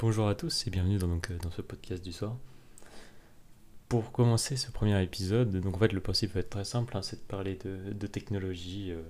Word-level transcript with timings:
Bonjour 0.00 0.26
à 0.26 0.34
tous 0.34 0.66
et 0.66 0.70
bienvenue 0.70 0.98
dans, 0.98 1.08
euh, 1.08 1.38
dans 1.40 1.52
ce 1.52 1.62
podcast 1.62 2.02
du 2.04 2.12
soir. 2.12 2.36
Pour 3.88 4.10
commencer 4.10 4.56
ce 4.56 4.72
premier 4.72 5.00
épisode, 5.00 5.60
donc 5.60 5.76
en 5.76 5.78
fait 5.78 5.92
le 5.92 6.00
principe 6.00 6.32
va 6.32 6.40
être 6.40 6.50
très 6.50 6.64
simple, 6.64 6.96
hein, 6.96 7.02
c'est 7.02 7.22
de 7.22 7.26
parler 7.28 7.54
de, 7.64 7.92
de 7.92 8.06
technologie 8.08 8.90
euh, 8.90 9.02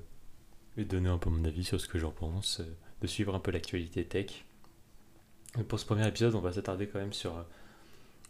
et 0.76 0.84
donner 0.84 1.08
un 1.08 1.16
peu 1.16 1.30
mon 1.30 1.42
avis 1.46 1.64
sur 1.64 1.80
ce 1.80 1.88
que 1.88 1.98
j'en 1.98 2.10
pense, 2.10 2.60
euh, 2.60 2.64
de 3.00 3.06
suivre 3.06 3.34
un 3.34 3.40
peu 3.40 3.50
l'actualité 3.50 4.04
tech. 4.04 4.44
Pour 5.68 5.80
ce 5.80 5.86
premier 5.86 6.06
épisode, 6.06 6.34
on 6.34 6.40
va 6.40 6.52
s'attarder 6.52 6.86
quand 6.86 6.98
même 6.98 7.14
sur 7.14 7.46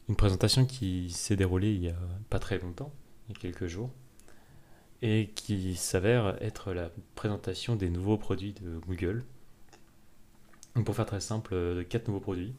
une 0.09 0.15
présentation 0.15 0.65
qui 0.65 1.11
s'est 1.11 1.37
déroulée 1.37 1.73
il 1.73 1.83
y 1.83 1.89
a 1.89 1.99
pas 2.31 2.39
très 2.39 2.59
longtemps, 2.61 2.93
il 3.29 3.35
y 3.35 3.37
a 3.37 3.41
quelques 3.41 3.67
jours, 3.67 3.91
et 5.03 5.31
qui 5.35 5.75
s'avère 5.75 6.41
être 6.41 6.73
la 6.73 6.91
présentation 7.17 7.75
des 7.75 7.91
nouveaux 7.91 8.17
produits 8.17 8.53
de 8.53 8.79
Google. 8.87 9.25
Donc 10.75 10.85
pour 10.85 10.95
faire 10.95 11.07
très 11.07 11.21
simple, 11.21 11.55
euh, 11.55 11.85
quatre 11.85 12.09
nouveaux 12.09 12.21
produits. 12.21 12.55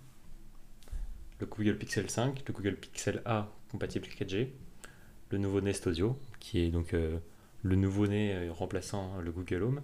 Le 1.39 1.45
Google 1.45 1.77
Pixel 1.77 2.09
5, 2.09 2.43
le 2.47 2.53
Google 2.53 2.75
Pixel 2.75 3.21
A 3.25 3.51
compatible 3.69 4.07
4G, 4.07 4.49
le 5.31 5.37
nouveau 5.37 5.59
Nest 5.59 5.85
Audio, 5.87 6.17
qui 6.39 6.59
est 6.61 6.69
donc 6.69 6.93
euh, 6.93 7.17
le 7.61 7.75
nouveau-né 7.75 8.33
euh, 8.33 8.53
remplaçant 8.53 9.17
le 9.19 9.31
Google 9.31 9.63
Home, 9.63 9.81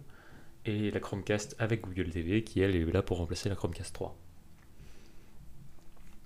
et 0.66 0.92
la 0.92 1.00
Chromecast 1.00 1.56
avec 1.60 1.82
Google 1.82 2.10
TV, 2.10 2.44
qui 2.44 2.62
elle 2.62 2.76
est 2.76 2.86
là 2.86 3.02
pour 3.02 3.18
remplacer 3.18 3.50
la 3.50 3.56
Chromecast 3.56 3.94
3. 3.94 4.18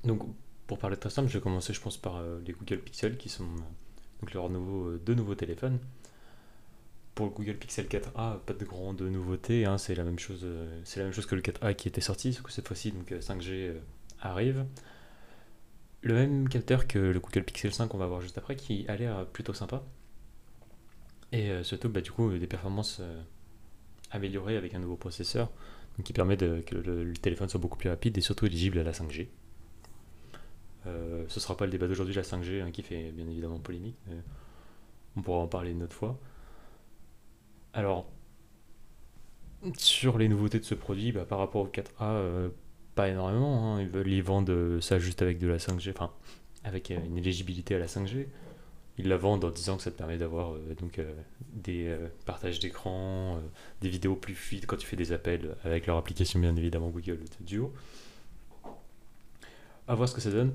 Donc 0.04 0.24
pour 0.68 0.80
parler 0.80 0.98
très 0.98 1.10
simple, 1.10 1.30
je 1.30 1.38
vais 1.38 1.42
commencer 1.44 1.74
je 1.74 1.82
pense 1.82 1.98
par 1.98 2.18
euh, 2.18 2.40
les 2.46 2.54
Google 2.54 2.80
Pixel, 2.80 3.18
qui 3.18 3.30
sont 3.30 3.44
euh, 3.44 4.22
donc 4.22 4.34
leurs 4.34 4.50
nouveaux, 4.50 4.90
euh, 4.90 5.02
deux 5.06 5.14
nouveaux 5.14 5.36
téléphones. 5.36 5.80
Pour 7.16 7.28
le 7.28 7.32
Google 7.32 7.56
Pixel 7.56 7.88
4a, 7.88 8.40
pas 8.40 8.54
de 8.54 8.66
grande 8.66 9.02
nouveauté, 9.02 9.66
hein, 9.66 9.78
c'est 9.78 9.96
la 9.96 10.04
même 10.04 10.20
chose, 10.20 10.42
euh, 10.44 10.82
c'est 10.84 11.00
la 11.00 11.06
même 11.06 11.14
chose 11.14 11.26
que 11.26 11.36
le 11.36 11.42
4a 11.42 11.74
qui 11.74 11.88
était 11.88 12.02
sorti, 12.02 12.34
sauf 12.34 12.44
que 12.44 12.52
cette 12.52 12.68
fois-ci 12.68 12.92
donc 12.92 13.12
euh, 13.12 13.20
5G 13.20 13.50
euh, 13.52 13.80
arrive. 14.22 14.66
Le 16.02 16.14
même 16.14 16.50
capteur 16.50 16.88
que 16.88 17.00
le 17.00 17.20
Google 17.20 17.44
Pixel 17.44 17.74
5 17.74 17.88
qu'on 17.88 17.98
va 17.98 18.08
voir 18.08 18.22
juste 18.22 18.38
après, 18.38 18.56
qui 18.56 18.86
a 18.88 18.96
l'air 18.96 19.26
plutôt 19.28 19.54
sympa. 19.54 19.84
Et 21.32 21.52
euh, 21.52 21.64
surtout, 21.64 21.90
bah, 21.90 22.02
du 22.02 22.12
coup, 22.12 22.30
euh, 22.30 22.40
des 22.40 22.48
performances 22.48 23.00
euh, 23.02 23.22
améliorées 24.12 24.58
avec 24.58 24.74
un 24.74 24.80
nouveau 24.80 24.96
processeur, 24.96 25.50
qui 26.04 26.14
permet 26.14 26.38
que 26.38 26.76
le, 26.76 27.14
téléphone 27.14 27.50
soit 27.50 27.60
beaucoup 27.60 27.78
plus 27.78 27.90
rapide 27.90 28.18
et 28.18 28.22
surtout 28.22 28.46
éligible 28.46 28.80
à 28.80 28.84
la 28.84 28.92
5G. 28.92 29.28
Euh, 30.88 31.26
ce 31.28 31.40
sera 31.40 31.58
pas 31.58 31.66
le 31.66 31.72
débat 31.72 31.88
d'aujourd'hui, 31.88 32.14
la 32.14 32.22
5G, 32.22 32.62
hein, 32.62 32.72
qui 32.72 32.84
fait 32.84 33.12
bien 33.12 33.28
évidemment 33.28 33.60
polémique, 33.60 33.98
mais 34.08 34.16
on 35.18 35.22
pourra 35.22 35.40
en 35.40 35.48
parler 35.48 35.72
une 35.72 35.84
autre 35.84 35.96
fois. 35.96 36.20
Alors, 37.76 38.06
sur 39.78 40.18
les 40.18 40.30
nouveautés 40.30 40.60
de 40.60 40.64
ce 40.64 40.76
produit, 40.76 41.12
bah, 41.12 41.26
par 41.26 41.40
rapport 41.40 41.62
au 41.62 41.68
4A, 41.68 42.04
euh, 42.04 42.50
pas 42.96 43.10
énormément. 43.10 43.76
hein. 43.76 43.82
Ils 43.82 43.90
veulent, 43.90 44.22
vendent 44.22 44.50
euh, 44.50 44.80
ça 44.80 44.98
juste 44.98 45.22
avec 45.22 45.40
de 45.40 45.48
la 45.48 45.58
5G, 45.58 45.92
enfin, 45.92 46.12
avec 46.64 46.90
euh, 46.90 46.98
une 47.06 47.18
éligibilité 47.18 47.76
à 47.76 47.80
la 47.80 47.88
5G. 47.88 48.28
Ils 48.98 49.10
la 49.10 49.18
vendent 49.18 49.44
en 49.44 49.50
disant 49.50 49.76
que 49.76 49.84
ça 49.84 49.92
te 49.92 49.98
permet 49.98 50.18
d'avoir 50.18 50.54
donc 50.80 51.02
des 51.52 51.94
partages 52.26 52.60
d'écran, 52.60 53.42
des 53.82 53.90
vidéos 53.90 54.16
plus 54.16 54.36
fluides 54.36 54.66
quand 54.68 54.78
tu 54.78 54.88
fais 54.88 54.96
des 54.96 55.12
appels 55.12 55.58
avec 55.66 55.86
leur 55.86 55.98
application 55.98 56.40
bien 56.40 56.56
évidemment 56.56 56.88
Google 56.88 57.20
Duo. 57.42 57.74
À 59.90 59.96
voir 59.96 60.08
ce 60.08 60.16
que 60.16 60.22
ça 60.22 60.32
donne. 60.32 60.54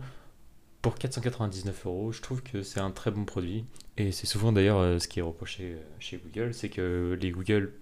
Pour 0.82 0.94
499 0.94 1.86
euros, 1.86 2.12
je 2.12 2.22
trouve 2.22 2.42
que 2.42 2.62
c'est 2.62 2.80
un 2.80 2.90
très 2.90 3.10
bon 3.10 3.26
produit. 3.26 3.66
Et 3.98 4.12
c'est 4.12 4.26
souvent 4.26 4.50
d'ailleurs 4.50 4.78
euh, 4.78 4.98
ce 4.98 5.08
qui 5.08 5.18
est 5.18 5.22
reproché 5.22 5.74
euh, 5.74 5.82
chez 5.98 6.16
Google, 6.16 6.54
c'est 6.54 6.70
que 6.70 7.18
les 7.20 7.30
Google 7.30 7.74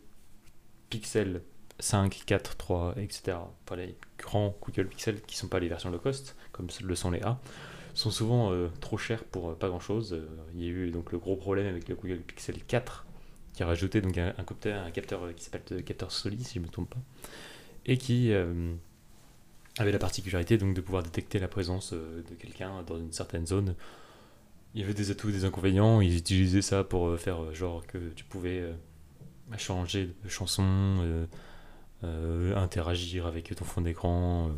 Pixel 0.90 1.42
5, 1.78 2.22
4, 2.26 2.56
3, 2.56 2.94
etc., 2.96 3.38
enfin 3.64 3.76
les 3.76 3.96
grands 4.18 4.56
Google 4.60 4.88
Pixel 4.88 5.22
qui 5.22 5.36
sont 5.36 5.46
pas 5.46 5.60
les 5.60 5.68
versions 5.68 5.90
low 5.90 6.00
cost, 6.00 6.34
comme 6.50 6.66
le 6.82 6.94
sont 6.96 7.12
les 7.12 7.22
A, 7.22 7.38
sont 7.94 8.10
souvent 8.10 8.50
euh, 8.50 8.68
trop 8.80 8.98
chers 8.98 9.22
pour 9.22 9.56
pas 9.56 9.68
grand 9.68 9.78
chose. 9.78 10.20
il 10.54 10.64
y 10.64 10.66
a 10.66 10.70
eu 10.70 10.90
donc 10.90 11.12
le 11.12 11.18
gros 11.18 11.36
problème 11.36 11.68
avec 11.68 11.88
le 11.88 11.94
Google 11.94 12.18
Pixel 12.18 12.56
4 12.64 13.06
qui 13.54 13.62
a 13.62 13.66
rajouté 13.66 14.00
donc 14.00 14.18
un, 14.18 14.32
capteur, 14.32 14.84
un 14.84 14.90
capteur 14.90 15.34
qui 15.36 15.44
s'appelle 15.44 15.78
le 15.78 15.82
capteur 15.82 16.10
Soli, 16.10 16.42
si 16.42 16.54
je 16.54 16.60
me 16.60 16.68
trompe 16.68 16.90
pas, 16.90 17.00
et 17.86 17.96
qui 17.96 18.32
avait 19.82 19.92
la 19.92 19.98
particularité 19.98 20.58
donc 20.58 20.74
de 20.74 20.80
pouvoir 20.80 21.02
détecter 21.02 21.38
la 21.38 21.48
présence 21.48 21.92
euh, 21.92 22.22
de 22.28 22.34
quelqu'un 22.34 22.82
dans 22.82 22.98
une 22.98 23.12
certaine 23.12 23.46
zone. 23.46 23.74
Il 24.74 24.80
y 24.80 24.84
avait 24.84 24.94
des 24.94 25.10
atouts 25.10 25.30
des 25.30 25.44
inconvénients. 25.44 26.00
Ils 26.00 26.16
utilisaient 26.16 26.62
ça 26.62 26.84
pour 26.84 27.08
euh, 27.08 27.16
faire 27.16 27.42
euh, 27.42 27.54
genre 27.54 27.86
que 27.86 27.98
tu 28.14 28.24
pouvais 28.24 28.64
changer 29.56 30.14
de 30.22 30.28
chanson, 30.28 31.26
interagir 32.02 33.26
avec 33.26 33.54
ton 33.54 33.64
fond 33.64 33.80
d'écran. 33.80 34.50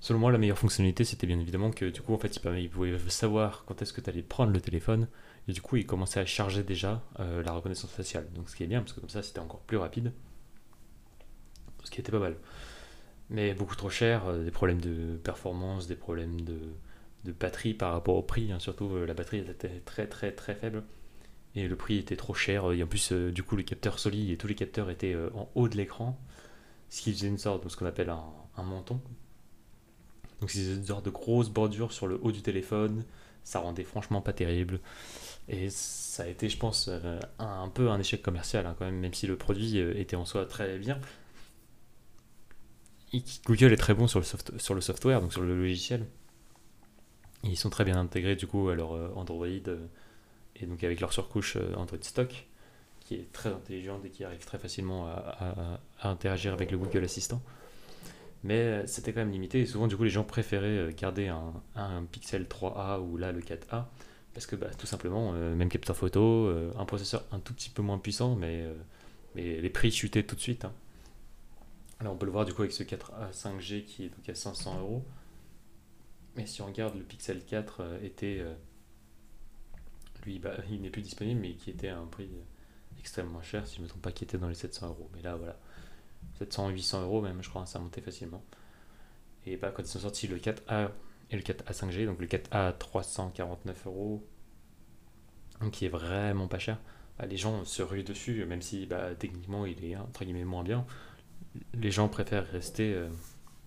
Selon 0.00 0.18
moi, 0.18 0.32
la 0.32 0.38
meilleure 0.38 0.58
fonctionnalité, 0.58 1.04
c'était 1.04 1.28
bien 1.28 1.38
évidemment 1.38 1.70
que 1.70 1.84
du 1.84 2.02
coup, 2.02 2.12
en 2.12 2.18
fait, 2.18 2.40
il, 2.58 2.68
pouvait 2.68 2.98
savoir 3.08 3.64
quand 3.64 3.80
est-ce 3.80 3.92
que 3.92 4.00
tu 4.00 4.10
allais 4.10 4.22
prendre 4.22 4.52
le 4.52 4.60
téléphone. 4.60 5.06
Et 5.46 5.52
du 5.52 5.62
coup, 5.62 5.76
il 5.76 5.86
commençait 5.86 6.18
à 6.18 6.26
charger 6.26 6.64
déjà 6.64 7.00
la 7.18 7.52
reconnaissance 7.52 7.92
faciale. 7.92 8.26
Donc, 8.34 8.48
ce 8.48 8.56
qui 8.56 8.64
est 8.64 8.66
bien, 8.66 8.80
parce 8.80 8.92
que 8.92 8.98
comme 8.98 9.08
ça, 9.08 9.22
c'était 9.22 9.38
encore 9.38 9.60
plus 9.60 9.76
rapide. 9.76 10.12
Ce 11.84 11.90
qui 11.92 12.00
était 12.00 12.10
pas 12.10 12.18
mal. 12.18 12.34
Mais 13.30 13.54
beaucoup 13.54 13.76
trop 13.76 13.90
cher, 13.90 14.26
euh, 14.26 14.44
des 14.44 14.50
problèmes 14.50 14.80
de 14.80 15.16
performance, 15.16 15.86
des 15.86 15.96
problèmes 15.96 16.40
de, 16.42 16.58
de 17.24 17.32
batterie 17.32 17.74
par 17.74 17.92
rapport 17.92 18.16
au 18.16 18.22
prix. 18.22 18.52
hein. 18.52 18.58
Surtout, 18.58 18.94
euh, 18.94 19.06
la 19.06 19.14
batterie 19.14 19.38
était 19.38 19.80
très 19.84 20.06
très 20.06 20.32
très 20.32 20.54
faible. 20.54 20.82
Et 21.54 21.68
le 21.68 21.76
prix 21.76 21.98
était 21.98 22.16
trop 22.16 22.34
cher. 22.34 22.72
Et 22.72 22.82
en 22.82 22.86
plus, 22.86 23.12
euh, 23.12 23.30
du 23.30 23.42
coup, 23.42 23.56
le 23.56 23.62
capteur 23.62 23.98
Soli 23.98 24.32
et 24.32 24.36
tous 24.36 24.46
les 24.46 24.54
capteurs 24.54 24.90
étaient 24.90 25.14
euh, 25.14 25.30
en 25.34 25.50
haut 25.54 25.68
de 25.68 25.76
l'écran. 25.76 26.18
Ce 26.88 27.02
qui 27.02 27.12
faisait 27.12 27.28
une 27.28 27.38
sorte 27.38 27.64
de 27.64 27.68
ce 27.68 27.76
qu'on 27.76 27.86
appelle 27.86 28.10
un, 28.10 28.62
menton. 28.62 29.00
Donc, 30.40 30.50
c'est 30.50 30.60
une 30.60 30.84
sorte 30.84 31.04
de 31.04 31.10
grosse 31.10 31.48
bordure 31.50 31.92
sur 31.92 32.06
le 32.06 32.18
haut 32.22 32.32
du 32.32 32.42
téléphone. 32.42 33.04
Ça 33.44 33.60
rendait 33.60 33.84
franchement 33.84 34.20
pas 34.20 34.32
terrible. 34.32 34.80
Et 35.48 35.70
ça 35.70 36.24
a 36.24 36.26
été, 36.26 36.48
je 36.48 36.56
pense, 36.58 36.88
euh, 36.88 37.18
un, 37.38 37.68
peu 37.68 37.90
un 37.90 37.98
échec 37.98 38.22
commercial 38.22 38.66
hein, 38.66 38.74
quand 38.78 38.84
même, 38.84 39.00
même 39.00 39.14
si 39.14 39.26
le 39.26 39.36
produit 39.36 39.78
euh, 39.78 39.98
était 39.98 40.16
en 40.16 40.24
soi 40.24 40.46
très 40.46 40.78
bien. 40.78 41.00
Google 43.46 43.72
est 43.72 43.76
très 43.76 43.94
bon 43.94 44.06
sur 44.06 44.20
le, 44.20 44.80
software, 44.80 45.20
donc 45.20 45.32
sur 45.32 45.42
le 45.42 45.56
logiciel. 45.56 46.06
Ils 47.44 47.56
sont 47.56 47.70
très 47.70 47.84
bien 47.84 47.98
intégrés 47.98 48.36
du 48.36 48.46
coup 48.46 48.68
à 48.68 48.74
leur 48.74 48.94
euh, 48.94 49.12
Android 49.16 49.46
euh, 49.46 49.86
et 50.56 50.66
donc 50.66 50.82
avec 50.84 51.00
leur 51.00 51.12
surcouche 51.12 51.56
euh, 51.56 51.74
Android 51.74 51.98
Stock 52.00 52.46
qui 53.00 53.14
est 53.14 53.32
très 53.32 53.50
intelligente 53.50 54.04
et 54.04 54.10
qui 54.10 54.24
arrive 54.24 54.44
très 54.44 54.58
facilement 54.58 55.08
à, 55.08 55.80
interagir 56.04 56.52
avec 56.52 56.70
le 56.70 56.78
Google 56.78 57.02
Assistant. 57.02 57.42
Mais 58.44 58.86
c'était 58.86 59.12
quand 59.12 59.20
même 59.20 59.32
limité 59.32 59.60
et 59.60 59.66
souvent 59.66 59.88
du 59.88 59.96
coup 59.96 60.04
les 60.04 60.10
gens 60.10 60.22
préféraient 60.22 60.94
garder 60.96 61.26
un, 61.26 62.04
Pixel 62.12 62.44
3a 62.44 63.00
ou 63.00 63.16
là 63.16 63.32
le 63.32 63.40
4a 63.40 63.86
parce 64.32 64.46
que 64.46 64.54
bah, 64.54 64.68
tout 64.78 64.86
simplement 64.86 65.32
même 65.32 65.68
capteur 65.68 65.96
photo, 65.96 66.48
un 66.78 66.84
processeur 66.84 67.24
un 67.32 67.40
tout 67.40 67.52
petit 67.54 67.70
peu 67.70 67.82
moins 67.82 67.98
puissant 67.98 68.36
mais, 68.36 68.64
mais 69.34 69.60
les 69.60 69.70
prix 69.70 69.90
chutaient 69.90 70.22
tout 70.22 70.36
de 70.36 70.40
suite. 70.40 70.64
hein. 70.64 70.72
Là 72.02 72.10
on 72.10 72.16
peut 72.16 72.26
le 72.26 72.32
voir 72.32 72.44
du 72.44 72.52
coup 72.52 72.62
avec 72.62 72.72
ce 72.72 72.82
4A 72.82 73.32
5G 73.32 73.84
qui 73.84 74.04
est 74.04 74.30
à 74.30 74.34
500 74.34 74.80
euros. 74.80 75.04
Mais 76.36 76.46
si 76.46 76.62
on 76.62 76.66
regarde 76.66 76.96
le 76.96 77.02
Pixel 77.02 77.44
4 77.44 77.80
euh, 77.80 78.02
était 78.02 78.38
euh, 78.40 78.54
lui 80.24 80.38
bah, 80.38 80.54
il 80.70 80.80
n'est 80.80 80.90
plus 80.90 81.02
disponible 81.02 81.40
mais 81.40 81.54
qui 81.54 81.70
était 81.70 81.88
à 81.88 81.98
un 81.98 82.06
prix 82.06 82.30
euh, 82.32 82.98
extrêmement 82.98 83.42
cher 83.42 83.66
si 83.66 83.76
je 83.76 83.80
ne 83.80 83.84
me 83.84 83.88
trompe 83.88 84.02
pas 84.02 84.12
qui 84.12 84.24
était 84.24 84.38
dans 84.38 84.48
les 84.48 84.54
700 84.54 84.88
euros. 84.88 85.10
Mais 85.14 85.22
là 85.22 85.36
voilà 85.36 85.58
700 86.38 86.70
800 86.70 87.02
euros 87.02 87.22
même 87.22 87.42
je 87.42 87.48
crois 87.48 87.66
ça 87.66 87.78
a 87.78 87.82
monté 87.82 88.00
facilement. 88.00 88.42
Et 89.46 89.56
bah 89.56 89.72
quand 89.74 89.82
ils 89.82 89.88
sont 89.88 90.00
sortis 90.00 90.26
le 90.26 90.38
4A 90.38 90.90
et 91.30 91.36
le 91.36 91.42
4A 91.42 91.72
5G 91.72 92.06
donc 92.06 92.20
le 92.20 92.26
4A 92.26 92.68
à 92.68 92.72
349 92.72 93.86
euros 93.86 94.26
qui 95.70 95.84
est 95.84 95.88
vraiment 95.88 96.48
pas 96.48 96.58
cher. 96.58 96.78
bah, 97.18 97.26
les 97.26 97.36
gens 97.36 97.64
se 97.64 97.82
ruent 97.82 98.02
dessus 98.02 98.44
même 98.46 98.62
si 98.62 98.86
bah, 98.86 99.14
techniquement 99.14 99.66
il 99.66 99.84
est 99.84 99.96
entre 99.96 100.24
guillemets 100.24 100.44
moins 100.44 100.64
bien. 100.64 100.84
Les 101.74 101.90
gens 101.90 102.08
préfèrent 102.08 102.46
rester 102.50 102.94
euh, 102.94 103.08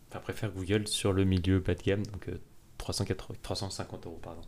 enfin 0.09 0.19
préfèrent 0.19 0.51
Google 0.51 0.87
sur 0.87 1.13
le 1.13 1.23
milieu 1.23 1.59
bas 1.59 1.75
de 1.75 1.81
gamme 1.81 2.05
donc 2.07 2.29
euh, 2.29 2.39
380 2.77 3.35
350 3.41 4.05
euros 4.05 4.19
pardon. 4.21 4.41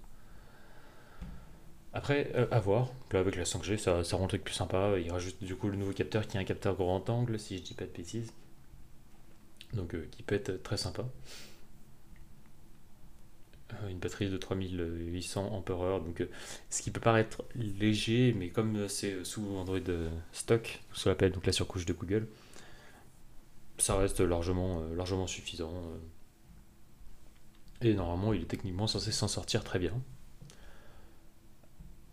Après, 1.94 2.32
euh, 2.36 2.46
à 2.52 2.60
voir. 2.60 2.92
Avec 3.14 3.36
la 3.36 3.44
5G, 3.44 3.78
ça, 3.78 4.04
ça 4.04 4.18
rend 4.18 4.24
le 4.24 4.30
truc 4.30 4.44
plus 4.44 4.54
sympa. 4.54 5.00
Il 5.00 5.12
rajoute 5.12 5.44
du 5.44 5.56
coup 5.56 5.68
le 5.70 5.78
nouveau 5.78 5.94
capteur 5.94 6.28
qui 6.28 6.38
est 6.38 6.40
un 6.40 6.44
capteur 6.44 6.76
grand 6.76 7.10
angle, 7.10 7.40
si 7.40 7.58
je 7.58 7.64
dis 7.64 7.74
pas 7.74 7.86
de 7.86 7.92
bêtises. 7.92 8.34
Donc, 9.74 9.96
euh, 9.96 10.08
qui 10.12 10.24
peut 10.24 10.36
être 10.36 10.62
très 10.62 10.78
sympa. 10.78 11.06
Euh, 13.74 13.90
une 13.90 14.00
batterie 14.00 14.30
de 14.30 14.38
3800 14.38 15.66
Ah, 15.70 16.00
donc 16.00 16.22
euh, 16.22 16.30
ce 16.70 16.82
qui 16.82 16.92
peut 16.92 17.02
paraître 17.02 17.44
léger, 17.56 18.34
mais 18.38 18.50
comme 18.50 18.76
euh, 18.78 18.88
c'est 18.88 19.24
sous 19.26 19.46
Android 19.58 19.80
euh, 19.90 20.10
stock, 20.32 20.82
qu'on 21.04 21.12
appelle 21.12 21.32
donc 21.34 21.46
la 21.46 21.52
surcouche 21.52 21.86
de 21.86 21.94
Google, 21.94 22.28
ça 23.78 23.96
reste 23.96 24.20
largement, 24.22 24.82
euh, 24.82 24.96
largement 24.96 25.28
suffisant. 25.28 25.72
euh. 25.74 25.98
Et 27.82 27.94
normalement, 27.94 28.34
il 28.34 28.42
est 28.42 28.46
techniquement 28.46 28.88
censé 28.88 29.12
s'en 29.12 29.28
sortir 29.28 29.64
très 29.64 29.80
bien. 29.80 29.94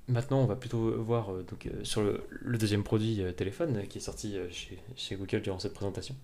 Maintenant, 0.09 0.41
on 0.41 0.47
va 0.47 0.57
plutôt 0.57 1.03
voir 1.03 1.33
euh, 1.33 1.43
donc, 1.43 1.71
sur 1.83 2.03
le, 2.03 2.59
deuxième 2.59 2.85
produit 2.85 3.23
téléphone 3.37 3.87
qui 3.89 3.99
est 3.99 4.03
sorti 4.03 4.37
chez, 4.51 4.79
chez 4.97 5.17
Google 5.17 5.41
durant 5.41 5.59
cette 5.59 5.75
présentation. 5.75 6.15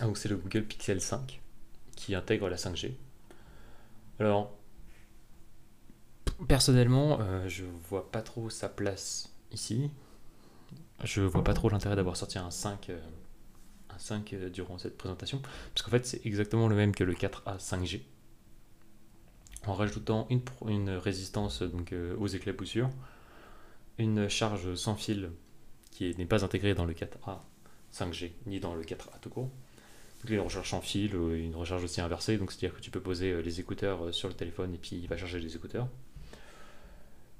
Ah, 0.00 0.06
donc 0.06 0.16
c'est 0.16 0.30
le 0.30 0.36
Google 0.36 0.64
Pixel 0.64 1.00
5, 1.00 1.40
qui 1.94 2.14
intègre 2.14 2.48
la 2.48 2.56
5G. 2.56 2.94
Alors, 4.18 4.50
personnellement, 6.48 7.18
euh, 7.20 7.48
je 7.48 7.64
vois 7.88 8.10
pas 8.10 8.22
trop 8.22 8.50
sa 8.50 8.68
place 8.68 9.30
ici. 9.52 9.90
Je 11.04 11.22
vois 11.22 11.44
pas 11.44 11.54
trop 11.54 11.68
l'intérêt 11.68 11.96
d'avoir 11.96 12.16
sorti 12.16 12.38
un 12.38 12.50
5, 12.50 12.90
euh, 12.90 12.98
un 12.98 13.29
5 14.00 14.32
euh, 14.32 14.50
durant 14.50 14.78
cette 14.78 14.96
présentation, 14.96 15.40
parce 15.74 15.82
qu'en 15.82 15.90
fait 15.90 16.06
c'est 16.06 16.24
exactement 16.26 16.68
le 16.68 16.76
même 16.76 16.94
que 16.94 17.04
le 17.04 17.14
4A 17.14 17.58
5G, 17.58 18.02
en 19.66 19.74
rajoutant 19.74 20.26
une, 20.30 20.42
une 20.68 20.90
résistance 20.90 21.62
donc, 21.62 21.94
aux 22.18 22.26
éclaboussures, 22.26 22.90
une 23.98 24.28
charge 24.28 24.74
sans 24.74 24.94
fil 24.94 25.30
qui 25.90 26.14
n'est 26.16 26.24
pas 26.24 26.44
intégrée 26.44 26.74
dans 26.74 26.86
le 26.86 26.94
4A 26.94 27.40
5G, 27.92 28.32
ni 28.46 28.58
dans 28.58 28.74
le 28.74 28.82
4A 28.82 29.20
tout 29.20 29.28
court. 29.28 29.50
Donc, 30.22 30.30
une 30.30 30.40
recharge 30.40 30.70
sans 30.70 30.80
fil, 30.80 31.14
une 31.14 31.54
recharge 31.54 31.84
aussi 31.84 32.00
inversée, 32.00 32.38
donc 32.38 32.52
c'est-à-dire 32.52 32.74
que 32.76 32.82
tu 32.82 32.90
peux 32.90 33.00
poser 33.00 33.42
les 33.42 33.60
écouteurs 33.60 34.14
sur 34.14 34.28
le 34.28 34.34
téléphone 34.34 34.74
et 34.74 34.78
puis 34.78 34.96
il 34.96 35.08
va 35.08 35.18
charger 35.18 35.40
les 35.40 35.54
écouteurs. 35.56 35.88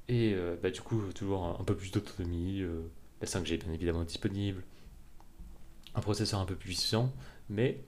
Et 0.08 0.36
bah, 0.62 0.70
du 0.70 0.82
coup, 0.82 1.00
toujours 1.14 1.58
un, 1.58 1.64
peu 1.64 1.74
plus 1.74 1.90
d'autonomie, 1.90 2.62
la 3.20 3.26
5G 3.26 3.54
est 3.54 3.64
bien 3.64 3.72
évidemment 3.72 4.04
disponible, 4.04 4.62
un 5.94 6.00
processeur 6.00 6.40
un 6.40 6.46
peu 6.46 6.56
puissant, 6.56 7.12
mais 7.48 7.84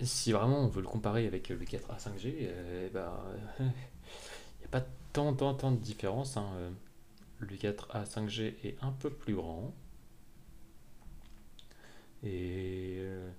si 0.00 0.32
vraiment 0.32 0.60
on 0.60 0.68
veut 0.68 0.82
le 0.82 0.88
comparer 0.88 1.26
avec 1.26 1.48
le 1.48 1.58
4A 1.58 1.98
5G, 1.98 2.18
il 2.26 2.90
n'y 2.92 2.98
a 2.98 4.68
pas 4.70 4.84
tant, 5.12 5.32
tant, 5.34 5.54
tant 5.54 5.72
de 5.72 5.78
différence. 5.78 6.36
Hein. 6.36 6.50
Le 7.38 7.56
4A 7.56 8.04
5G 8.04 8.54
est 8.64 8.76
un 8.82 8.92
peu 8.92 9.10
plus 9.10 9.34
grand. 9.34 9.72
Et 12.22 12.96
euh, 12.98 13.30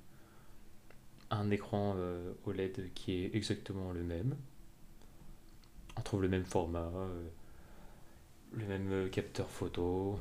un 1.32 1.50
écran 1.50 1.96
euh, 1.98 2.34
OLED 2.46 2.92
qui 2.94 3.24
est 3.24 3.36
exactement 3.36 3.92
le 3.92 4.04
même. 4.04 4.36
On 5.98 6.02
trouve 6.02 6.22
le 6.22 6.30
même 6.30 6.46
format, 6.46 6.92
euh, 6.94 7.28
le 8.54 8.66
même 8.66 9.10
capteur 9.10 9.50
photo, 9.50 10.20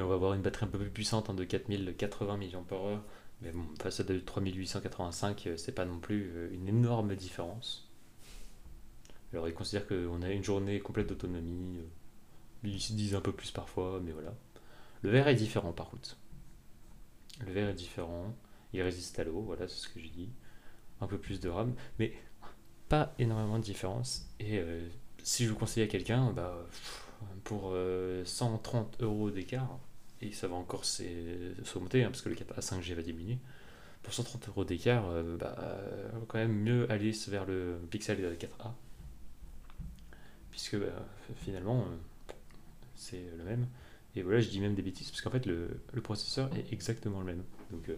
on 0.00 0.06
va 0.06 0.14
avoir 0.14 0.34
une 0.34 0.42
batterie 0.42 0.64
un 0.66 0.68
peu 0.68 0.78
plus 0.78 0.90
puissante 0.90 1.28
hein, 1.28 1.34
de 1.34 1.44
4080 1.44 2.36
mAh, 2.36 3.02
mais 3.42 3.50
bon, 3.50 3.64
face 3.80 4.00
à 4.00 4.04
de 4.04 4.18
3885, 4.18 5.46
euh, 5.46 5.56
c'est 5.56 5.72
pas 5.72 5.84
non 5.84 5.98
plus 5.98 6.30
euh, 6.34 6.54
une 6.54 6.68
énorme 6.68 7.14
différence. 7.14 7.90
Alors 9.32 9.48
ils 9.48 9.54
considèrent 9.54 9.86
qu'on 9.86 10.22
a 10.22 10.30
une 10.30 10.44
journée 10.44 10.80
complète 10.80 11.08
d'autonomie, 11.08 11.78
euh, 11.78 11.86
ils 12.64 12.80
se 12.80 12.92
disent 12.92 13.14
un 13.14 13.20
peu 13.20 13.32
plus 13.32 13.50
parfois, 13.50 14.00
mais 14.02 14.12
voilà. 14.12 14.34
Le 15.02 15.10
verre 15.10 15.28
est 15.28 15.34
différent 15.34 15.72
par 15.72 15.90
contre. 15.90 16.16
Le 17.44 17.52
verre 17.52 17.70
est 17.70 17.74
différent, 17.74 18.34
il 18.72 18.82
résiste 18.82 19.18
à 19.18 19.24
l'eau, 19.24 19.40
voilà, 19.40 19.66
c'est 19.66 19.76
ce 19.76 19.88
que 19.88 20.00
j'ai 20.00 20.08
dit. 20.08 20.30
Un 21.00 21.08
peu 21.08 21.18
plus 21.18 21.40
de 21.40 21.48
RAM, 21.48 21.74
mais 21.98 22.12
pas 22.88 23.12
énormément 23.18 23.58
de 23.58 23.64
différence. 23.64 24.28
Et 24.38 24.62
si 25.24 25.44
je 25.44 25.50
vous 25.50 25.56
conseille 25.56 25.82
à 25.82 25.88
quelqu'un, 25.88 26.30
bah 26.30 26.64
pour 27.44 27.74
130 28.24 28.96
euh, 29.00 29.04
euros 29.04 29.30
d'écart, 29.30 29.78
et 30.20 30.32
ça 30.32 30.48
va 30.48 30.54
encore 30.54 30.84
s'augmenter, 30.84 32.04
hein, 32.04 32.10
parce 32.10 32.22
que 32.22 32.28
le 32.28 32.34
4A 32.34 32.60
5G 32.60 32.94
va 32.94 33.02
diminuer. 33.02 33.38
Pour 34.02 34.12
130 34.12 34.48
euros 34.48 34.64
d'écart, 34.64 35.04
euh, 35.08 35.36
bah, 35.36 35.56
quand 36.28 36.38
même 36.38 36.52
mieux 36.52 36.90
aller 36.90 37.12
vers 37.28 37.44
le 37.44 37.78
Pixel 37.90 38.18
4A, 38.18 38.72
puisque 40.50 40.76
bah, 40.76 40.86
finalement, 41.36 41.82
euh, 41.82 42.32
c'est 42.94 43.24
le 43.36 43.44
même. 43.44 43.66
Et 44.14 44.22
voilà, 44.22 44.40
je 44.40 44.48
dis 44.48 44.60
même 44.60 44.74
des 44.74 44.82
bêtises, 44.82 45.10
parce 45.10 45.22
qu'en 45.22 45.30
fait, 45.30 45.46
le, 45.46 45.80
processeur 46.02 46.54
est 46.56 46.72
exactement 46.72 47.20
le 47.20 47.26
même. 47.26 47.42
Donc, 47.70 47.90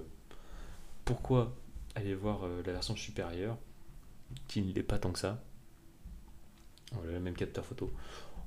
pourquoi 1.04 1.54
aller 1.94 2.14
voir 2.14 2.46
la 2.48 2.72
version 2.72 2.96
supérieure, 2.96 3.58
qui 4.46 4.62
ne 4.62 4.72
l'est 4.72 4.82
pas 4.82 4.98
tant 4.98 5.10
que 5.10 5.18
ça? 5.18 5.42
Voilà, 6.92 7.12
le 7.12 7.20
même 7.20 7.34
capteur 7.34 7.64
photo 7.64 7.92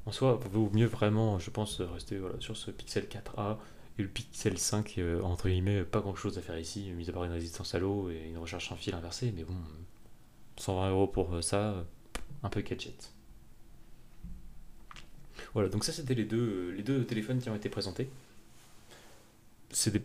en 0.08 0.12
soi, 0.12 0.40
vaut 0.52 0.70
mieux 0.74 0.86
vraiment, 0.86 1.38
je 1.38 1.50
pense, 1.50 1.82
rester 1.82 2.18
sur 2.40 2.56
ce 2.56 2.72
Pixel 2.72 3.06
4a 3.06 3.58
et 4.00 4.04
le 4.04 4.08
Pixel 4.08 4.58
5, 4.58 4.96
euh, 5.00 5.22
entre 5.22 5.50
guillemets, 5.50 5.84
pas 5.84 6.00
grand 6.00 6.16
chose 6.16 6.38
à 6.38 6.42
faire 6.42 6.58
ici, 6.58 6.92
mis 6.96 7.10
à 7.10 7.14
part 7.14 7.26
une 7.26 7.32
résistance 7.32 7.76
à 7.76 7.80
l'eau 7.80 8.10
et 8.10 8.30
une 8.30 8.38
recharge 8.38 8.70
sans 8.70 8.78
fil 8.78 8.96
inversée, 8.96 9.34
mais 9.36 9.44
bon, 9.44 9.56
120 10.58 10.92
euros 10.92 11.08
pour 11.08 11.34
euh, 11.34 11.42
ça, 11.42 11.86
un 12.42 12.50
peu 12.50 12.62
gadget. 12.62 13.12
Voilà, 15.54 15.68
donc 15.68 15.84
ça 15.84 15.92
c'était 15.92 16.14
les 16.14 16.26
deux, 16.26 16.72
les 16.78 16.84
deux 16.84 17.04
téléphones 17.04 17.40
qui 17.40 17.50
ont 17.50 17.56
été 17.56 17.68
présentés. 17.68 18.10
C'est 19.72 19.92
des, 19.92 20.00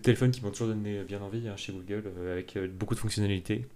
téléphones 0.00 0.32
qui 0.32 0.42
m'ont 0.42 0.50
toujours 0.50 0.68
donné 0.68 1.04
bien 1.04 1.22
envie 1.22 1.46
hein, 1.46 1.56
chez 1.56 1.72
Google, 1.72 2.02
euh, 2.16 2.32
avec 2.32 2.58
beaucoup 2.76 2.96
de 2.96 3.00
fonctionnalités. 3.00 3.66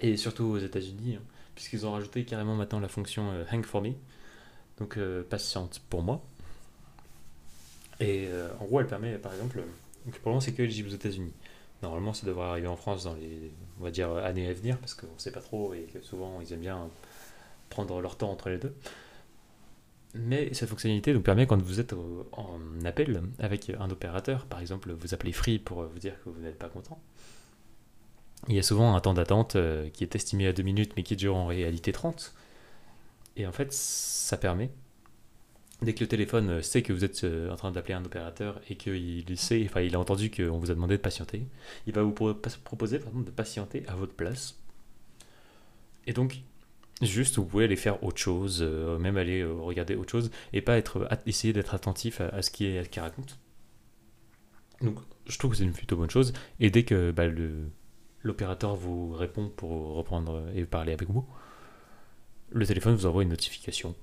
Et 0.00 0.16
surtout 0.16 0.44
aux 0.44 0.58
États-Unis, 0.58 1.16
hein, 1.16 1.22
puisqu'ils 1.54 1.86
ont 1.86 1.92
rajouté 1.92 2.24
carrément 2.24 2.56
maintenant 2.56 2.80
la 2.80 2.88
fonction 2.88 3.30
Hang 3.52 3.64
for 3.64 3.82
Me, 3.82 3.92
donc 4.80 4.96
euh, 4.96 5.22
patiente 5.22 5.80
pour 5.88 6.02
moi. 6.02 6.22
Et 8.00 8.26
euh, 8.28 8.48
en 8.60 8.64
gros, 8.64 8.80
elle 8.80 8.86
permet, 8.86 9.18
par 9.18 9.32
exemple, 9.32 9.62
donc 10.06 10.18
pour 10.18 10.30
le 10.30 10.32
moment, 10.32 10.40
c'est 10.40 10.52
que 10.52 10.62
éligible 10.62 10.88
aux 10.88 10.94
États-Unis. 10.94 11.32
Normalement, 11.82 12.12
ça 12.12 12.26
devrait 12.26 12.46
arriver 12.46 12.66
en 12.66 12.76
France 12.76 13.04
dans 13.04 13.14
les, 13.14 13.52
on 13.78 13.84
va 13.84 13.90
dire, 13.90 14.10
années 14.16 14.48
à 14.48 14.52
venir, 14.52 14.78
parce 14.78 14.94
qu'on 14.94 15.06
ne 15.06 15.18
sait 15.18 15.32
pas 15.32 15.40
trop 15.40 15.74
et 15.74 15.86
que 15.92 16.00
souvent, 16.00 16.40
ils 16.40 16.52
aiment 16.52 16.60
bien 16.60 16.88
prendre 17.68 18.00
leur 18.00 18.16
temps 18.16 18.30
entre 18.30 18.48
les 18.48 18.58
deux. 18.58 18.74
Mais 20.14 20.52
cette 20.54 20.68
fonctionnalité 20.68 21.12
nous 21.12 21.20
permet, 21.20 21.46
quand 21.46 21.60
vous 21.62 21.78
êtes 21.78 21.94
en 22.32 22.58
appel 22.84 23.22
avec 23.38 23.70
un 23.78 23.90
opérateur, 23.90 24.46
par 24.46 24.60
exemple, 24.60 24.92
vous 24.92 25.14
appelez 25.14 25.32
Free 25.32 25.58
pour 25.58 25.84
vous 25.84 25.98
dire 25.98 26.14
que 26.24 26.30
vous 26.30 26.40
n'êtes 26.40 26.58
pas 26.58 26.68
content, 26.68 27.00
il 28.48 28.56
y 28.56 28.58
a 28.58 28.62
souvent 28.62 28.94
un 28.94 29.00
temps 29.00 29.14
d'attente 29.14 29.56
euh, 29.56 29.88
qui 29.90 30.04
est 30.04 30.14
estimé 30.14 30.46
à 30.46 30.52
2 30.52 30.62
minutes, 30.62 30.92
mais 30.96 31.02
qui 31.02 31.16
dure 31.16 31.36
en 31.36 31.46
réalité 31.46 31.92
30. 31.92 32.34
Et 33.40 33.46
en 33.46 33.52
fait, 33.52 33.72
ça 33.72 34.36
permet, 34.36 34.70
dès 35.80 35.94
que 35.94 36.00
le 36.00 36.08
téléphone 36.08 36.62
sait 36.62 36.82
que 36.82 36.92
vous 36.92 37.06
êtes 37.06 37.24
euh, 37.24 37.50
en 37.50 37.56
train 37.56 37.72
d'appeler 37.72 37.94
un 37.94 38.04
opérateur 38.04 38.60
et 38.68 38.76
qu'il 38.76 39.24
sait, 39.38 39.64
enfin, 39.64 39.80
il 39.80 39.94
a 39.96 39.98
entendu 39.98 40.30
qu'on 40.30 40.58
vous 40.58 40.70
a 40.70 40.74
demandé 40.74 40.98
de 40.98 41.02
patienter, 41.02 41.46
il 41.86 41.94
va 41.94 42.02
vous 42.02 42.12
proposer 42.12 42.98
pardon, 42.98 43.20
de 43.20 43.30
patienter 43.30 43.82
à 43.88 43.94
votre 43.94 44.12
place. 44.12 44.60
Et 46.06 46.12
donc, 46.12 46.42
juste, 47.00 47.36
vous 47.36 47.46
pouvez 47.46 47.64
aller 47.64 47.76
faire 47.76 48.04
autre 48.04 48.18
chose, 48.18 48.58
euh, 48.60 48.98
même 48.98 49.16
aller 49.16 49.40
euh, 49.40 49.54
regarder 49.54 49.94
autre 49.94 50.10
chose, 50.10 50.30
et 50.52 50.60
pas 50.60 50.76
être, 50.76 51.08
essayer 51.24 51.54
d'être 51.54 51.74
attentif 51.74 52.20
à, 52.20 52.42
ce 52.42 52.50
qu'il 52.50 52.78
raconte. 53.00 53.38
Donc, 54.82 54.98
je 55.24 55.38
trouve 55.38 55.52
que 55.52 55.56
c'est 55.56 55.64
une 55.64 55.72
plutôt 55.72 55.96
bonne 55.96 56.10
chose. 56.10 56.34
Et 56.58 56.68
dès 56.68 56.82
que 56.82 57.10
bah, 57.10 57.24
l'opérateur 58.22 58.76
vous 58.76 59.12
répond 59.12 59.48
pour 59.48 59.94
reprendre 59.94 60.42
et 60.54 60.66
parler 60.66 60.92
avec 60.92 61.08
vous, 61.08 61.26
le 62.52 62.66
téléphone 62.66 62.94
vous 62.94 63.06
envoie 63.06 63.22
une 63.22 63.28
notification. 63.28 63.94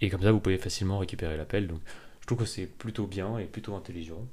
Et 0.00 0.10
comme 0.10 0.22
ça, 0.22 0.32
vous 0.32 0.40
pouvez 0.40 0.58
facilement 0.58 0.98
récupérer 0.98 1.36
l'appel. 1.36 1.68
Donc, 1.68 1.80
je 2.20 2.26
trouve 2.26 2.38
que 2.38 2.44
c'est 2.44 2.66
plutôt 2.66 3.06
bien 3.06 3.38
et 3.38 3.44
plutôt 3.44 3.74
intelligent. 3.74 4.26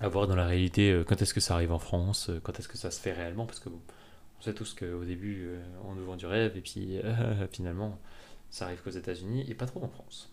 À 0.00 0.08
voir 0.08 0.26
dans 0.26 0.36
la 0.36 0.46
réalité 0.46 0.92
euh, 0.92 1.04
quand 1.04 1.20
est-ce 1.22 1.34
que 1.34 1.40
ça 1.40 1.54
arrive 1.54 1.72
en 1.72 1.78
France, 1.78 2.28
euh, 2.28 2.40
quand 2.42 2.58
est-ce 2.58 2.68
que 2.68 2.76
ça 2.76 2.90
se 2.90 3.00
fait 3.00 3.12
réellement, 3.12 3.46
parce 3.46 3.60
que 3.60 3.68
on 3.70 4.42
sait 4.42 4.52
tous 4.52 4.74
qu'au 4.74 5.04
début, 5.04 5.46
euh, 5.46 5.62
on 5.84 5.94
nous 5.94 6.04
vend 6.04 6.16
du 6.16 6.26
rêve, 6.26 6.56
et 6.56 6.60
puis 6.60 6.98
finalement, 7.52 7.98
ça 8.50 8.66
arrive 8.66 8.82
qu'aux 8.82 8.90
États-Unis 8.90 9.44
et 9.48 9.54
pas 9.54 9.66
trop 9.66 9.82
en 9.82 9.88
France. 9.88 10.32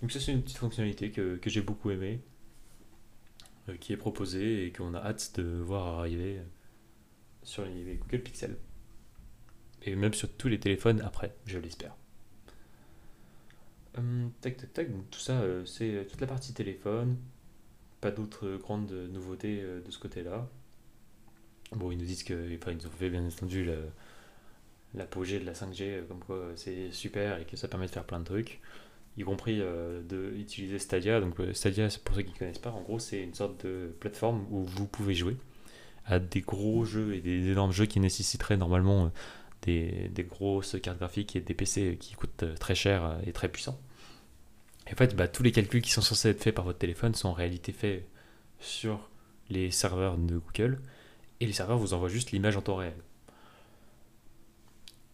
Donc, 0.00 0.12
ça, 0.12 0.20
c'est 0.20 0.32
une 0.32 0.42
petite 0.42 0.58
fonctionnalité 0.58 1.10
que, 1.10 1.36
que 1.36 1.50
j'ai 1.50 1.60
beaucoup 1.60 1.90
aimée, 1.90 2.20
qui 3.80 3.92
est 3.92 3.96
proposée 3.96 4.64
et 4.64 4.72
qu'on 4.72 4.94
a 4.94 4.98
hâte 4.98 5.38
de 5.38 5.42
voir 5.42 5.98
arriver 5.98 6.40
sur 7.42 7.64
les 7.66 7.96
Google 7.96 8.22
Pixel 8.22 8.56
et 9.82 9.94
même 9.96 10.14
sur 10.14 10.28
tous 10.30 10.48
les 10.48 10.60
téléphones 10.60 11.00
après, 11.02 11.34
je 11.46 11.58
l'espère. 11.58 11.94
Hum, 13.98 14.30
tac 14.40 14.56
tac 14.56 14.72
tac, 14.72 14.88
tout 15.10 15.18
ça 15.18 15.40
euh, 15.40 15.64
c'est 15.64 15.90
euh, 15.92 16.04
toute 16.04 16.20
la 16.20 16.28
partie 16.28 16.52
téléphone, 16.52 17.16
pas 18.00 18.12
d'autres 18.12 18.56
grandes 18.56 18.92
nouveautés 18.92 19.60
euh, 19.60 19.80
de 19.80 19.90
ce 19.90 19.98
côté-là. 19.98 20.48
Bon, 21.72 21.90
ils 21.90 21.98
nous 21.98 22.04
disent 22.04 22.22
que, 22.22 22.56
enfin, 22.56 22.72
ont 22.74 22.90
fait 22.98 23.10
bien 23.10 23.26
entendu 23.26 23.68
l'apogée 24.94 25.40
de 25.40 25.44
la 25.44 25.52
5G, 25.52 26.06
comme 26.06 26.20
quoi 26.20 26.52
c'est 26.56 26.92
super 26.92 27.38
et 27.38 27.44
que 27.44 27.56
ça 27.56 27.68
permet 27.68 27.86
de 27.86 27.90
faire 27.90 28.04
plein 28.04 28.20
de 28.20 28.24
trucs, 28.24 28.60
y 29.18 29.22
compris 29.22 29.60
d'utiliser 30.08 30.78
Stadia. 30.78 31.20
Donc 31.20 31.36
Stadia, 31.52 31.88
pour 32.04 32.14
ceux 32.14 32.22
qui 32.22 32.32
ne 32.32 32.38
connaissent 32.38 32.58
pas, 32.58 32.70
en 32.70 32.80
gros 32.80 32.98
c'est 32.98 33.22
une 33.22 33.34
sorte 33.34 33.66
de 33.66 33.94
plateforme 34.00 34.46
où 34.50 34.64
vous 34.64 34.86
pouvez 34.86 35.14
jouer 35.14 35.36
à 36.06 36.18
des 36.18 36.40
gros 36.40 36.86
jeux 36.86 37.14
et 37.14 37.20
des 37.20 37.50
énormes 37.50 37.72
jeux 37.72 37.84
qui 37.84 38.00
nécessiteraient 38.00 38.56
normalement 38.56 39.12
des, 39.62 40.10
grosses 40.28 40.76
cartes 40.82 40.98
graphiques 40.98 41.36
et 41.36 41.40
des 41.40 41.54
PC 41.54 41.96
qui 41.98 42.14
coûtent 42.14 42.42
euh, 42.42 42.54
très 42.54 42.74
cher 42.74 43.18
et 43.26 43.32
très 43.32 43.48
puissants. 43.48 43.80
Et 44.86 44.92
en 44.92 44.96
fait, 44.96 45.14
bah, 45.14 45.28
tous 45.28 45.42
les 45.42 45.52
calculs 45.52 45.82
qui 45.82 45.90
sont 45.90 46.00
censés 46.00 46.30
être 46.30 46.42
faits 46.42 46.54
par 46.54 46.64
votre 46.64 46.78
téléphone 46.78 47.14
sont 47.14 47.28
en 47.28 47.32
réalité 47.32 47.72
faits 47.72 48.06
sur 48.60 49.10
les 49.50 49.70
serveurs 49.70 50.16
de 50.16 50.38
Google 50.38 50.80
et 51.40 51.46
les 51.46 51.52
serveurs 51.52 51.78
vous 51.78 51.94
envoient 51.94 52.08
juste 52.08 52.32
l'image 52.32 52.56
en 52.56 52.62
temps 52.62 52.76
réel. 52.76 52.96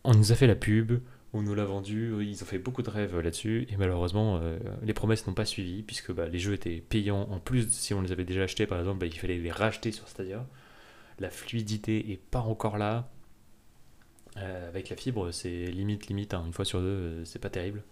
On 0.04 0.14
nous 0.14 0.32
a 0.32 0.34
fait 0.34 0.46
la 0.46 0.54
pub, 0.54 1.00
on 1.32 1.42
nous 1.42 1.54
l'a 1.54 1.64
vendu, 1.64 2.14
ils 2.24 2.42
ont 2.42 2.46
fait 2.46 2.58
beaucoup 2.58 2.82
de 2.82 2.90
rêves 2.90 3.18
là-dessus 3.18 3.66
et 3.70 3.76
malheureusement 3.76 4.38
euh, 4.40 4.58
les 4.82 4.92
promesses 4.92 5.26
n'ont 5.26 5.34
pas 5.34 5.44
suivi 5.44 5.82
puisque 5.82 6.12
bah, 6.12 6.28
les 6.28 6.38
jeux 6.38 6.52
étaient 6.52 6.82
payants 6.88 7.28
en 7.30 7.40
plus 7.40 7.70
si 7.70 7.94
on 7.94 8.02
les 8.02 8.12
avait 8.12 8.24
déjà 8.24 8.42
achetés 8.42 8.66
par 8.66 8.78
exemple 8.78 9.00
bah, 9.00 9.06
il 9.06 9.18
fallait 9.18 9.38
les 9.38 9.50
racheter 9.50 9.92
sur 9.92 10.08
Stadia 10.08 10.46
la 11.18 11.30
fluidité 11.30 12.12
est 12.12 12.16
pas 12.16 12.40
encore 12.40 12.78
là. 12.78 13.08
Euh, 14.36 14.68
avec 14.68 14.88
la 14.88 14.96
fibre, 14.96 15.30
c'est 15.30 15.66
limite, 15.66 16.08
limite, 16.08 16.34
hein, 16.34 16.42
une 16.46 16.52
fois 16.52 16.64
sur 16.64 16.80
deux, 16.80 16.86
euh, 16.86 17.24
c'est 17.24 17.38
pas 17.38 17.50
terrible. 17.50 17.82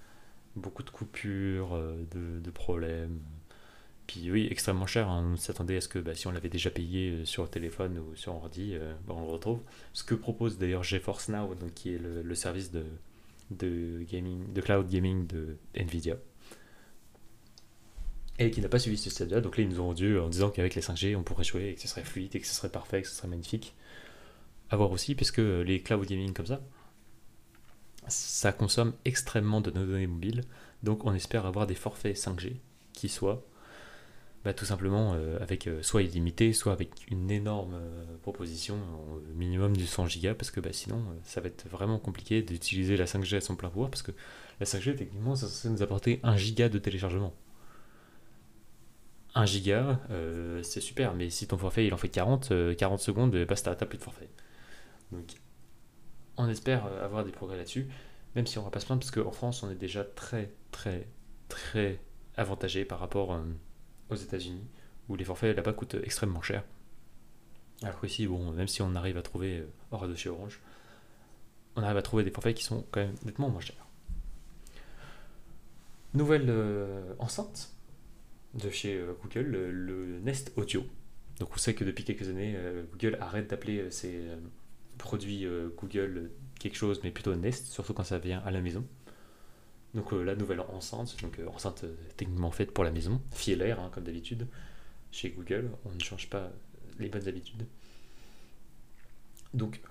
Beaucoup 0.56 0.82
de 0.82 0.90
coupures, 0.90 1.74
euh, 1.74 2.04
de, 2.12 2.50
problèmes. 2.50 3.20
Puis 4.06 4.30
oui, 4.30 4.48
extrêmement 4.50 4.86
cher. 4.86 5.08
Hein. 5.08 5.30
On 5.34 5.36
s'attendait 5.36 5.76
à 5.76 5.80
ce 5.80 5.88
que 5.88 5.98
bah, 5.98 6.14
si 6.14 6.26
on 6.26 6.32
l'avait 6.32 6.48
déjà 6.48 6.70
payé 6.70 7.24
sur 7.24 7.48
téléphone 7.48 7.98
ou 7.98 8.16
sur 8.16 8.34
ordi, 8.34 8.74
bah, 9.06 9.14
on 9.16 9.20
le 9.20 9.28
retrouve. 9.28 9.60
Ce 9.92 10.04
que 10.04 10.14
propose 10.14 10.58
d'ailleurs 10.58 10.82
GeForce 10.82 11.28
Now, 11.28 11.54
donc, 11.54 11.74
qui 11.74 11.94
est 11.94 11.98
le, 11.98 12.34
service 12.34 12.72
de, 12.72 12.84
de, 13.50 14.02
gaming, 14.10 14.52
de 14.52 14.60
cloud 14.60 14.88
gaming 14.88 15.26
de 15.26 15.56
Nvidia 15.74 16.16
et 18.38 18.50
qui 18.50 18.60
n'a 18.60 18.68
pas 18.68 18.78
suivi 18.78 18.96
ce 18.96 19.10
stade-là. 19.10 19.40
Donc 19.40 19.56
là, 19.56 19.62
ils 19.62 19.68
nous 19.68 19.80
ont 19.80 19.86
rendu 19.86 20.18
en 20.18 20.28
disant 20.28 20.50
qu'avec 20.50 20.74
les 20.74 20.82
5G, 20.82 21.16
on 21.16 21.22
pourrait 21.22 21.44
jouer 21.44 21.70
et 21.70 21.74
que 21.74 21.80
ce 21.80 21.88
serait 21.88 22.02
fluide 22.02 22.34
et 22.34 22.40
que 22.40 22.46
ce 22.46 22.54
serait 22.54 22.70
parfait, 22.70 23.02
que 23.02 23.08
ce 23.08 23.14
serait 23.14 23.28
magnifique. 23.28 23.74
À 24.72 24.76
voir 24.76 24.90
aussi, 24.90 25.14
puisque 25.14 25.38
les 25.38 25.80
cloud 25.82 26.04
gaming 26.06 26.32
comme 26.32 26.46
ça, 26.46 26.60
ça 28.08 28.52
consomme 28.52 28.94
extrêmement 29.04 29.60
de 29.60 29.70
nos 29.70 29.84
données 29.84 30.06
mobiles. 30.06 30.42
Donc 30.82 31.04
on 31.04 31.14
espère 31.14 31.46
avoir 31.46 31.66
des 31.66 31.74
forfaits 31.74 32.16
5G 32.16 32.54
qui 32.94 33.08
soient 33.08 33.44
bah, 34.44 34.54
tout 34.54 34.64
simplement 34.64 35.12
euh, 35.14 35.38
avec 35.40 35.68
euh, 35.68 35.82
soit 35.82 36.02
illimité, 36.02 36.52
soit 36.52 36.72
avec 36.72 36.90
une 37.10 37.30
énorme 37.30 37.74
euh, 37.74 38.16
proposition, 38.22 38.76
au 39.12 39.20
minimum 39.34 39.76
du 39.76 39.86
100 39.86 40.06
Go, 40.20 40.34
parce 40.34 40.50
que 40.50 40.58
bah, 40.58 40.72
sinon 40.72 41.04
ça 41.22 41.40
va 41.40 41.48
être 41.48 41.68
vraiment 41.68 41.98
compliqué 41.98 42.42
d'utiliser 42.42 42.96
la 42.96 43.04
5G 43.04 43.36
à 43.36 43.40
son 43.40 43.54
plein 43.54 43.68
pouvoir, 43.68 43.90
parce 43.90 44.02
que 44.02 44.12
la 44.58 44.66
5G 44.66 44.96
techniquement 44.96 45.36
ça 45.36 45.68
nous 45.68 45.82
apporter 45.82 46.18
1 46.22 46.36
giga 46.36 46.68
de 46.68 46.78
téléchargement. 46.78 47.34
1 49.34 49.46
giga, 49.46 50.00
c'est 50.62 50.80
super, 50.80 51.14
mais 51.14 51.30
si 51.30 51.46
ton 51.46 51.56
forfait 51.56 51.86
il 51.86 51.94
en 51.94 51.96
fait 51.96 52.08
40, 52.08 52.52
40 52.76 53.00
euh, 53.00 53.02
secondes, 53.02 53.44
basta, 53.44 53.74
t'as 53.74 53.86
plus 53.86 53.98
de 53.98 54.02
forfait. 54.02 54.28
Donc, 55.12 55.34
on 56.36 56.48
espère 56.48 56.86
avoir 56.86 57.24
des 57.24 57.32
progrès 57.32 57.56
là-dessus, 57.56 57.88
même 58.34 58.46
si 58.46 58.58
on 58.58 58.62
va 58.62 58.70
pas 58.70 58.80
se 58.80 58.86
plaindre, 58.86 59.00
parce 59.00 59.10
qu'en 59.10 59.32
France, 59.32 59.62
on 59.62 59.70
est 59.70 59.76
déjà 59.76 60.04
très, 60.04 60.52
très, 60.70 61.06
très 61.48 62.00
avantagé 62.36 62.84
par 62.84 62.98
rapport 62.98 63.38
aux 64.08 64.14
États-Unis, 64.14 64.64
où 65.08 65.16
les 65.16 65.24
forfaits 65.24 65.54
là-bas 65.54 65.74
coûtent 65.74 65.96
extrêmement 66.02 66.42
cher. 66.42 66.64
Alors 67.82 68.00
qu'ici, 68.00 68.26
bon, 68.26 68.52
même 68.52 68.68
si 68.68 68.80
on 68.82 68.94
arrive 68.94 69.18
à 69.18 69.22
trouver, 69.22 69.64
hors 69.90 70.08
de 70.08 70.14
chez 70.14 70.30
Orange, 70.30 70.60
on 71.76 71.82
arrive 71.82 71.96
à 71.96 72.02
trouver 72.02 72.24
des 72.24 72.30
forfaits 72.30 72.56
qui 72.56 72.64
sont 72.64 72.86
quand 72.90 73.00
même 73.00 73.14
nettement 73.24 73.50
moins 73.50 73.60
chers. 73.60 73.86
Nouvelle 76.14 76.50
enceinte 77.18 77.72
de 78.54 78.70
chez 78.70 78.98
euh, 78.98 79.12
Google, 79.22 79.46
le, 79.50 80.20
Nest 80.20 80.52
Audio. 80.56 80.84
Donc 81.38 81.50
on 81.54 81.58
sait 81.58 81.74
que 81.74 81.84
depuis 81.84 82.04
quelques 82.04 82.28
années, 82.28 82.54
euh, 82.56 82.84
Google 82.92 83.16
arrête 83.20 83.48
d'appeler 83.48 83.80
euh, 83.80 83.90
ses 83.90 84.20
produits 85.02 85.46
Google 85.76 86.30
quelque 86.58 86.76
chose, 86.76 87.00
mais 87.02 87.10
plutôt 87.10 87.34
Nest, 87.34 87.66
surtout 87.66 87.92
quand 87.92 88.04
ça 88.04 88.18
vient 88.18 88.40
à 88.44 88.50
la 88.50 88.60
maison. 88.60 88.86
Donc 89.94 90.12
la 90.12 90.34
nouvelle 90.34 90.60
enceinte, 90.60 91.16
donc 91.20 91.38
enceinte 91.52 91.84
techniquement 92.16 92.50
faite 92.50 92.72
pour 92.72 92.84
la 92.84 92.90
maison, 92.90 93.20
filaire 93.30 93.78
hein, 93.80 93.90
comme 93.92 94.04
d'habitude, 94.04 94.46
chez 95.10 95.30
Google, 95.30 95.70
on 95.84 95.90
ne 95.90 96.00
change 96.00 96.30
pas 96.30 96.50
les 96.98 97.08
bonnes 97.08 97.28
habitudes. 97.28 97.66
Donc, 99.52 99.82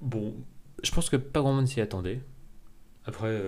bon, 0.00 0.36
je 0.82 0.92
pense 0.92 1.10
que 1.10 1.16
pas 1.16 1.40
grand 1.40 1.54
monde 1.54 1.66
s'y 1.66 1.80
attendait. 1.80 2.20
Après, 3.04 3.42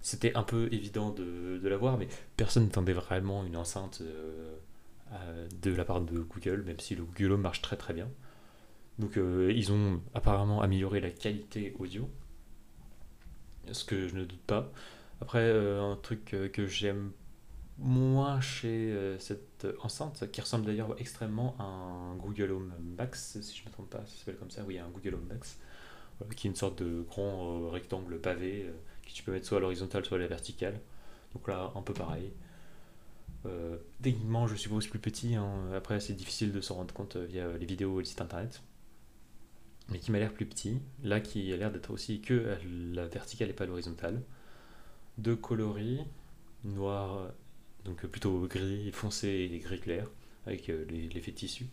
c'était 0.00 0.36
un 0.36 0.44
peu 0.44 0.68
évident 0.72 1.10
de, 1.10 1.58
de 1.58 1.68
l'avoir, 1.68 1.98
mais 1.98 2.06
personne 2.36 2.64
n'attendait 2.64 2.92
vraiment 2.92 3.44
une 3.44 3.56
enceinte 3.56 4.02
euh, 5.12 5.48
de 5.62 5.72
la 5.72 5.84
part 5.84 6.00
de 6.00 6.20
Google, 6.20 6.62
même 6.64 6.80
si 6.80 6.94
le 6.94 7.04
Google 7.04 7.32
Home 7.32 7.40
marche 7.40 7.62
très 7.62 7.76
très 7.76 7.94
bien. 7.94 8.08
Donc 8.98 9.16
euh, 9.18 9.52
ils 9.54 9.72
ont 9.72 10.00
apparemment 10.14 10.62
amélioré 10.62 11.00
la 11.00 11.10
qualité 11.10 11.74
audio, 11.78 12.08
ce 13.70 13.84
que 13.84 14.08
je 14.08 14.16
ne 14.16 14.24
doute 14.24 14.40
pas. 14.40 14.72
Après, 15.20 15.40
euh, 15.40 15.82
un 15.82 15.96
truc 15.96 16.24
que 16.52 16.66
j'aime 16.66 17.12
moins 17.78 18.40
chez 18.40 19.16
cette 19.18 19.66
enceinte, 19.82 20.30
qui 20.32 20.40
ressemble 20.40 20.64
d'ailleurs 20.64 20.98
extrêmement 20.98 21.54
à 21.58 21.64
un 21.64 22.16
Google 22.16 22.52
Home 22.52 22.72
Max, 22.96 23.38
si 23.42 23.56
je 23.56 23.62
ne 23.62 23.68
me 23.68 23.72
trompe 23.72 23.90
pas, 23.90 24.04
ça 24.06 24.16
s'appelle 24.16 24.36
comme 24.36 24.50
ça, 24.50 24.62
oui, 24.66 24.78
un 24.78 24.88
Google 24.88 25.14
Home 25.16 25.26
Max, 25.28 25.58
qui 26.34 26.46
est 26.46 26.50
une 26.50 26.56
sorte 26.56 26.82
de 26.82 27.02
grand 27.02 27.68
rectangle 27.68 28.18
pavé 28.18 28.72
que 29.06 29.10
tu 29.10 29.22
peux 29.22 29.32
mettre 29.32 29.46
soit 29.46 29.58
à 29.58 29.60
l'horizontale, 29.60 30.04
soit 30.06 30.16
à 30.16 30.20
la 30.20 30.26
verticale. 30.26 30.80
Donc 31.34 31.48
là, 31.48 31.72
un 31.74 31.82
peu 31.82 31.92
pareil. 31.92 32.32
Euh, 33.46 33.76
techniquement, 34.02 34.46
je 34.46 34.56
suppose 34.56 34.86
plus 34.86 34.98
petit. 34.98 35.34
Hein. 35.34 35.70
Après, 35.74 36.00
c'est 36.00 36.14
difficile 36.14 36.52
de 36.52 36.60
s'en 36.60 36.76
rendre 36.76 36.94
compte 36.94 37.16
euh, 37.16 37.26
via 37.26 37.56
les 37.56 37.66
vidéos 37.66 38.00
et 38.00 38.02
le 38.02 38.04
site 38.04 38.20
internet. 38.20 38.62
Mais 39.90 39.98
qui 39.98 40.10
m'a 40.10 40.18
l'air 40.18 40.32
plus 40.32 40.46
petit. 40.46 40.80
Là, 41.02 41.20
qui 41.20 41.52
a 41.52 41.56
l'air 41.56 41.70
d'être 41.70 41.90
aussi 41.90 42.20
que 42.20 42.56
la 42.92 43.06
verticale 43.06 43.50
et 43.50 43.52
pas 43.52 43.66
l'horizontale. 43.66 44.22
Deux 45.18 45.36
coloris, 45.36 46.00
noir, 46.64 47.30
donc 47.86 48.04
plutôt 48.06 48.46
gris 48.46 48.90
foncé 48.92 49.28
et 49.28 49.58
gris 49.58 49.80
clair, 49.80 50.10
avec 50.46 50.68
euh, 50.68 50.84
l'effet 51.14 51.32
tissu. 51.32 51.66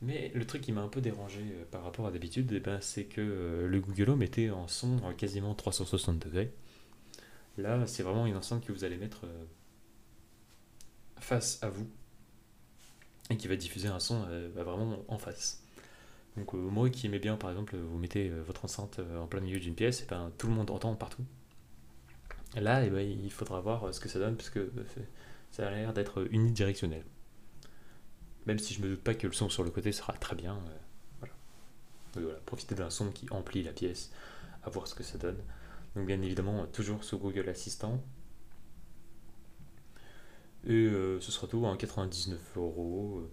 Mais 0.00 0.30
le 0.34 0.46
truc 0.46 0.62
qui 0.62 0.72
m'a 0.72 0.82
un 0.82 0.88
peu 0.88 1.00
dérangé 1.00 1.40
euh, 1.40 1.64
par 1.70 1.82
rapport 1.82 2.06
à 2.06 2.10
d'habitude, 2.10 2.50
eh 2.52 2.60
ben, 2.60 2.80
c'est 2.80 3.04
que 3.04 3.20
euh, 3.20 3.68
le 3.68 3.80
Google 3.80 4.10
Home 4.10 4.22
était 4.22 4.50
en 4.50 4.68
son 4.68 4.98
quasiment 5.16 5.54
360 5.54 6.18
degrés. 6.18 6.52
Là, 7.58 7.86
c'est 7.86 8.02
vraiment 8.02 8.26
une 8.26 8.36
enceinte 8.36 8.64
que 8.64 8.72
vous 8.72 8.84
allez 8.84 8.96
mettre 8.96 9.26
face 11.18 11.62
à 11.62 11.68
vous 11.68 11.88
et 13.30 13.36
qui 13.36 13.46
va 13.46 13.54
diffuser 13.56 13.88
un 13.88 14.00
son 14.00 14.20
bah, 14.54 14.64
vraiment 14.64 15.04
en 15.06 15.18
face. 15.18 15.63
Donc 16.36 16.52
moi 16.52 16.90
qui 16.90 17.06
aimais 17.06 17.20
bien, 17.20 17.36
par 17.36 17.50
exemple, 17.50 17.76
vous 17.76 17.98
mettez 17.98 18.28
votre 18.28 18.64
enceinte 18.64 19.00
en 19.20 19.26
plein 19.26 19.40
milieu 19.40 19.60
d'une 19.60 19.74
pièce, 19.74 20.02
et 20.02 20.06
ben, 20.06 20.32
tout 20.36 20.48
le 20.48 20.52
monde 20.52 20.70
entend 20.70 20.94
partout. 20.96 21.24
Là, 22.56 22.84
eh 22.84 22.90
ben, 22.90 23.00
il 23.00 23.30
faudra 23.32 23.60
voir 23.60 23.92
ce 23.94 24.00
que 24.00 24.08
ça 24.08 24.18
donne, 24.18 24.36
parce 24.36 24.50
que 24.50 24.70
ça 25.50 25.68
a 25.68 25.70
l'air 25.70 25.92
d'être 25.92 26.26
unidirectionnel. 26.32 27.04
Même 28.46 28.58
si 28.58 28.74
je 28.74 28.82
me 28.82 28.88
doute 28.88 29.02
pas 29.02 29.14
que 29.14 29.26
le 29.26 29.32
son 29.32 29.48
sur 29.48 29.62
le 29.62 29.70
côté 29.70 29.92
sera 29.92 30.12
très 30.14 30.36
bien. 30.36 30.56
Euh, 31.22 31.26
voilà. 32.16 32.40
d'un 32.76 32.90
son 32.90 33.10
qui 33.10 33.26
emplit 33.30 33.62
la 33.62 33.72
pièce, 33.72 34.10
à 34.64 34.70
voir 34.70 34.86
ce 34.86 34.94
que 34.94 35.02
ça 35.02 35.16
donne. 35.18 35.38
Donc 35.94 36.06
bien 36.06 36.20
évidemment, 36.20 36.66
toujours 36.66 37.04
sous 37.04 37.18
Google 37.18 37.48
Assistant. 37.48 38.02
Et 40.66 40.72
euh, 40.72 41.20
ce 41.20 41.30
sera 41.30 41.46
tout, 41.46 41.66
à 41.66 41.76
99 41.76 42.38
euros. 42.56 43.30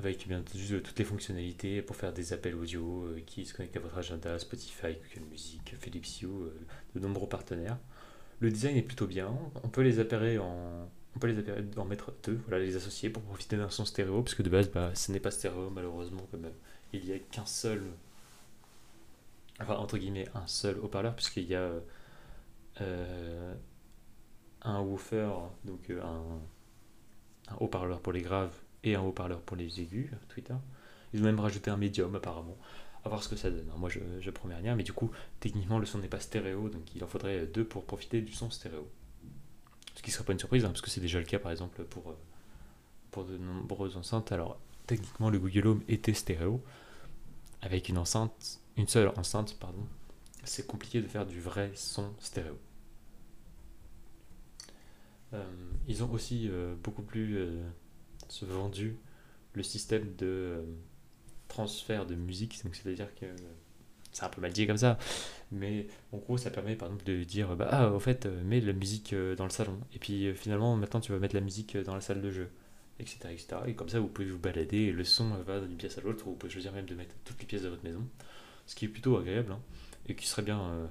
Euh, 0.00 0.08
avec 0.08 0.26
bien 0.26 0.42
juste 0.54 0.82
toutes 0.82 0.98
les 0.98 1.04
fonctionnalités 1.04 1.82
pour 1.82 1.96
faire 1.96 2.12
des 2.12 2.32
appels 2.32 2.54
audio 2.54 3.06
qui 3.26 3.44
se 3.44 3.54
connectent 3.54 3.76
à 3.76 3.80
votre 3.80 3.98
agenda, 3.98 4.38
Spotify, 4.38 4.96
Google 5.14 5.28
Music, 5.30 5.74
Philips 5.78 6.22
Hue, 6.22 6.50
de 6.94 7.00
nombreux 7.00 7.28
partenaires. 7.28 7.78
Le 8.40 8.50
design 8.50 8.76
est 8.76 8.82
plutôt 8.82 9.06
bien. 9.06 9.32
On 9.62 9.68
peut 9.68 9.82
les 9.82 9.98
appairer 9.98 10.38
en, 10.38 10.90
on 11.14 11.18
peut 11.18 11.28
les 11.28 11.78
en 11.78 11.84
mettre 11.84 12.12
deux, 12.24 12.40
voilà, 12.48 12.64
les 12.64 12.76
associer 12.76 13.10
pour 13.10 13.22
profiter 13.22 13.56
d'un 13.56 13.70
son 13.70 13.84
stéréo, 13.84 14.22
parce 14.22 14.34
que 14.34 14.42
de 14.42 14.50
base, 14.50 14.70
bah, 14.70 14.94
ce 14.94 15.12
n'est 15.12 15.20
pas 15.20 15.30
stéréo 15.30 15.70
malheureusement, 15.70 16.26
comme 16.30 16.48
il 16.92 17.04
n'y 17.04 17.12
a 17.12 17.18
qu'un 17.18 17.46
seul, 17.46 17.82
enfin 19.60 19.76
entre 19.76 19.98
guillemets, 19.98 20.28
un 20.34 20.46
seul 20.46 20.78
haut-parleur, 20.78 21.14
puisqu'il 21.14 21.44
y 21.44 21.54
a 21.54 21.70
euh, 22.80 23.54
un 24.62 24.80
woofer, 24.80 25.30
donc 25.64 25.90
euh, 25.90 26.00
un, 26.02 27.56
haut-parleur 27.58 28.00
pour 28.00 28.12
les 28.12 28.22
graves 28.22 28.54
et 28.84 28.94
un 28.94 29.02
haut-parleur 29.02 29.40
pour 29.40 29.56
les 29.56 29.80
aigus, 29.80 30.10
Twitter. 30.28 30.54
Ils 31.12 31.20
ont 31.20 31.24
même 31.24 31.40
rajouté 31.40 31.70
un 31.70 31.76
médium 31.76 32.14
apparemment. 32.14 32.56
À 33.04 33.08
voir 33.08 33.22
ce 33.22 33.28
que 33.28 33.36
ça 33.36 33.50
donne. 33.50 33.70
Moi 33.78 33.88
je, 33.88 33.98
je 34.20 34.30
promets 34.30 34.54
rien, 34.54 34.74
mais 34.76 34.82
du 34.82 34.92
coup, 34.92 35.10
techniquement, 35.40 35.78
le 35.78 35.86
son 35.86 35.98
n'est 35.98 36.08
pas 36.08 36.20
stéréo, 36.20 36.68
donc 36.68 36.94
il 36.94 37.02
en 37.02 37.06
faudrait 37.06 37.46
deux 37.46 37.64
pour 37.64 37.84
profiter 37.84 38.20
du 38.20 38.32
son 38.32 38.50
stéréo. 38.50 38.86
Ce 39.94 40.02
qui 40.02 40.10
ne 40.10 40.14
serait 40.14 40.24
pas 40.24 40.32
une 40.32 40.38
surprise, 40.38 40.64
hein, 40.64 40.68
parce 40.68 40.82
que 40.82 40.90
c'est 40.90 41.00
déjà 41.00 41.18
le 41.18 41.24
cas 41.24 41.38
par 41.38 41.50
exemple 41.50 41.82
pour, 41.84 42.10
euh, 42.10 42.16
pour 43.10 43.24
de 43.24 43.36
nombreuses 43.36 43.96
enceintes. 43.96 44.32
Alors 44.32 44.58
techniquement 44.86 45.30
le 45.30 45.38
Google 45.38 45.66
Home 45.66 45.82
était 45.88 46.14
stéréo, 46.14 46.62
avec 47.62 47.88
une 47.88 47.98
enceinte, 47.98 48.60
une 48.76 48.88
seule 48.88 49.08
enceinte, 49.16 49.56
pardon. 49.58 49.86
C'est 50.44 50.66
compliqué 50.66 51.02
de 51.02 51.06
faire 51.06 51.26
du 51.26 51.40
vrai 51.40 51.70
son 51.74 52.14
stéréo. 52.18 52.58
Euh, 55.32 55.44
ils 55.86 56.02
ont 56.02 56.10
aussi 56.12 56.48
euh, 56.50 56.74
beaucoup 56.82 57.02
plus 57.02 57.38
vendu 58.42 58.96
le 59.54 59.62
système 59.62 60.14
de 60.16 60.64
transfert 61.48 62.06
de 62.06 62.14
musique, 62.14 62.62
donc 62.64 62.74
c'est-à-dire 62.74 63.14
que 63.14 63.26
c'est 64.12 64.24
un 64.24 64.28
peu 64.28 64.40
mal 64.40 64.52
dit 64.52 64.66
comme 64.66 64.76
ça, 64.76 64.98
mais 65.52 65.86
en 66.12 66.18
gros 66.18 66.36
ça 66.36 66.50
permet 66.50 66.76
par 66.76 66.88
exemple 66.88 67.04
de 67.04 67.22
dire 67.24 67.54
bah 67.56 67.68
ah, 67.70 67.90
au 67.90 68.00
fait 68.00 68.26
euh, 68.26 68.42
mets 68.44 68.60
la 68.60 68.72
musique 68.72 69.12
euh, 69.12 69.36
dans 69.36 69.44
le 69.44 69.50
salon. 69.50 69.78
Et 69.94 69.98
puis 69.98 70.26
euh, 70.26 70.34
finalement 70.34 70.76
maintenant 70.76 71.00
tu 71.00 71.12
vas 71.12 71.18
mettre 71.18 71.34
la 71.34 71.40
musique 71.40 71.76
dans 71.76 71.94
la 71.94 72.00
salle 72.00 72.20
de 72.20 72.30
jeu 72.30 72.48
etc 72.98 73.18
etc 73.30 73.62
et 73.66 73.74
comme 73.74 73.88
ça 73.88 73.98
vous 73.98 74.08
pouvez 74.08 74.28
vous 74.28 74.38
balader 74.38 74.78
et 74.78 74.92
le 74.92 75.04
son 75.04 75.30
va 75.46 75.60
d'une 75.60 75.76
pièce 75.76 75.96
à 75.96 76.02
l'autre 76.02 76.24
vous 76.24 76.34
pouvez 76.34 76.52
choisir 76.52 76.72
même 76.72 76.84
de 76.84 76.94
mettre 76.94 77.14
toutes 77.24 77.40
les 77.40 77.46
pièces 77.46 77.62
de 77.62 77.68
votre 77.68 77.82
maison 77.82 78.06
ce 78.66 78.74
qui 78.74 78.84
est 78.84 78.88
plutôt 78.88 79.16
agréable 79.16 79.52
hein, 79.52 79.60
et 80.06 80.14
qui 80.14 80.26
serait 80.26 80.42
bien 80.42 80.90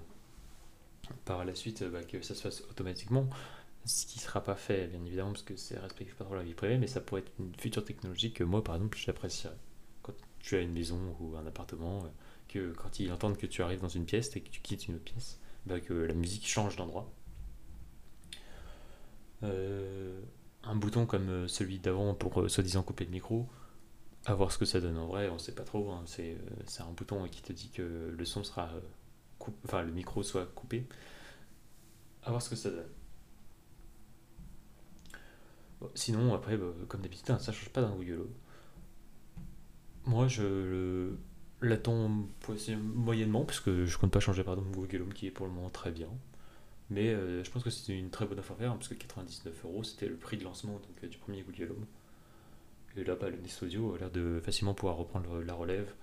par 1.23 1.45
la 1.45 1.53
suite 1.53 1.83
bah, 1.83 2.01
que 2.03 2.19
ça 2.23 2.33
se 2.33 2.41
fasse 2.41 2.63
automatiquement 2.71 3.29
ce 3.85 4.05
qui 4.05 4.19
ne 4.19 4.23
sera 4.23 4.43
pas 4.43 4.55
fait 4.55 4.87
bien 4.87 5.03
évidemment 5.05 5.31
parce 5.31 5.43
que 5.43 5.55
c'est 5.55 5.79
respecté 5.79 6.13
pas 6.13 6.25
trop 6.25 6.35
la 6.35 6.43
vie 6.43 6.53
privée 6.53 6.77
mais 6.77 6.87
ça 6.87 7.01
pourrait 7.01 7.21
être 7.21 7.31
une 7.39 7.55
future 7.55 7.83
technologie 7.83 8.31
que 8.33 8.43
moi 8.43 8.63
par 8.63 8.75
exemple 8.75 8.97
j'apprécierais 8.97 9.55
tu 10.39 10.55
as 10.55 10.61
une 10.61 10.71
maison 10.71 11.15
ou 11.19 11.35
un 11.35 11.45
appartement, 11.45 12.03
que 12.47 12.71
quand 12.73 12.99
ils 12.99 13.11
entendent 13.11 13.37
que 13.37 13.45
tu 13.45 13.61
arrives 13.61 13.81
dans 13.81 13.89
une 13.89 14.05
pièce 14.05 14.35
et 14.35 14.41
que 14.41 14.49
tu 14.49 14.61
quittes 14.61 14.87
une 14.87 14.95
autre 14.95 15.03
pièce, 15.03 15.39
bah, 15.65 15.79
que 15.79 15.93
la 15.93 16.13
musique 16.13 16.47
change 16.47 16.75
d'endroit. 16.75 17.11
un 19.41 20.75
bouton 20.75 21.05
comme 21.05 21.47
celui 21.47 21.79
d'avant 21.79 22.13
pour 22.13 22.49
soi-disant 22.49 22.83
couper 22.83 23.05
le 23.05 23.11
micro, 23.11 23.47
à 24.25 24.33
voir 24.33 24.51
ce 24.51 24.57
que 24.57 24.65
ça 24.65 24.81
donne 24.81 24.97
en 24.97 25.07
vrai, 25.07 25.29
on 25.29 25.39
sait 25.39 25.55
pas 25.55 25.63
trop. 25.63 25.91
Hein. 25.91 26.03
C'est, 26.05 26.37
un 26.79 26.91
bouton 26.91 27.27
qui 27.27 27.41
te 27.41 27.53
dit 27.53 27.69
que 27.69 28.13
le 28.15 28.25
son 28.25 28.43
sera. 28.43 28.69
enfin, 29.65 29.83
le 29.83 29.91
micro 29.91 30.23
soit 30.23 30.45
coupé. 30.47 30.87
À 32.23 32.31
voir 32.31 32.41
ce 32.41 32.49
que 32.49 32.55
ça 32.55 32.69
donne 32.69 32.89
sinon, 35.95 36.33
après, 36.33 36.57
bah, 36.57 36.67
comme 36.87 37.01
d'habitude, 37.01 37.31
hein, 37.31 37.39
ça 37.39 37.51
change 37.51 37.69
pas 37.69 37.81
d'un 37.81 37.95
Google. 37.95 38.27
Moi, 40.05 40.27
je 40.27 41.13
l'attends 41.61 42.09
moyennement, 42.95 43.45
parce 43.45 43.59
que 43.59 43.85
je 43.85 43.97
compte 43.97 44.11
pas 44.11 44.19
changer 44.19 44.43
pardon, 44.43 44.61
mon 44.61 44.71
Google 44.71 45.01
Home 45.03 45.13
qui 45.13 45.27
est 45.27 45.31
pour 45.31 45.45
le 45.45 45.51
moment 45.51 45.69
très 45.69 45.91
bien. 45.91 46.09
Mais 46.89 47.09
euh, 47.09 47.43
je 47.43 47.51
pense 47.51 47.63
que 47.63 47.69
c'est 47.69 47.97
une 47.97 48.09
très 48.09 48.25
bonne 48.25 48.39
affaire, 48.39 48.71
hein, 48.71 48.75
parce 48.75 48.87
que 48.87 48.95
99 48.95 49.65
euros 49.65 49.83
c'était 49.83 50.07
le 50.07 50.15
prix 50.15 50.37
de 50.37 50.43
lancement 50.43 50.79
euh, 51.03 51.07
du 51.07 51.17
premier 51.17 51.43
Google 51.43 51.71
Home. 51.71 51.85
Et 52.97 53.03
là, 53.03 53.15
bah, 53.15 53.29
le 53.29 53.37
Nest 53.37 53.61
Audio 53.61 53.93
a 53.93 53.99
l'air 53.99 54.11
de 54.11 54.41
facilement 54.43 54.73
pouvoir 54.73 54.97
reprendre 54.97 55.41
la 55.41 55.53
relève. 55.53 55.93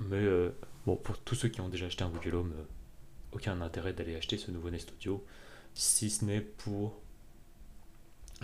Mais 0.00 0.16
euh, 0.16 0.50
bon, 0.86 0.96
pour 0.96 1.18
tous 1.18 1.34
ceux 1.34 1.48
qui 1.48 1.60
ont 1.60 1.68
déjà 1.68 1.86
acheté 1.86 2.04
un 2.04 2.10
Google 2.10 2.36
Home, 2.36 2.54
aucun 3.32 3.60
intérêt 3.60 3.92
d'aller 3.92 4.16
acheter 4.16 4.38
ce 4.38 4.50
nouveau 4.50 4.70
Nest 4.70 4.90
Audio, 4.92 5.24
si 5.74 6.08
ce 6.08 6.24
n'est 6.24 6.40
pour 6.40 7.02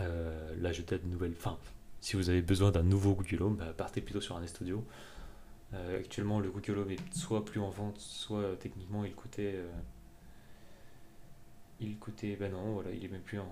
euh, 0.01 0.55
là, 0.61 0.73
je 0.73 0.83
de 0.83 0.99
nouvelles. 1.07 1.35
Enfin, 1.37 1.59
si 2.01 2.17
vous 2.17 2.31
avez 2.31 2.43
besoin 2.43 2.71
d'un 2.71 2.83
nouveau 2.83 3.15
Google 3.15 3.43
Home, 3.43 3.57
bah, 3.57 3.73
partez 3.77 4.01
plutôt 4.01 4.21
sur 4.21 4.37
un 4.37 4.41
Nest 4.41 4.61
Audio. 4.61 4.85
Euh, 5.73 5.99
actuellement, 5.99 6.41
le 6.41 6.51
Google 6.51 6.79
Home 6.79 6.91
est 6.91 7.15
soit 7.15 7.45
plus 7.45 7.61
en 7.61 7.71
vente, 7.71 7.99
soit 7.99 8.41
euh, 8.41 8.57
techniquement 8.57 9.05
il 9.05 9.15
coûtait. 9.15 9.57
il 11.81 11.97
coûtait. 11.99 12.37
Ben 12.37 12.53
non, 12.53 12.75
voilà, 12.75 12.91
il 12.91 13.05
est 13.05 13.09
même 13.09 13.23
plus 13.23 13.39
en, 13.39 13.49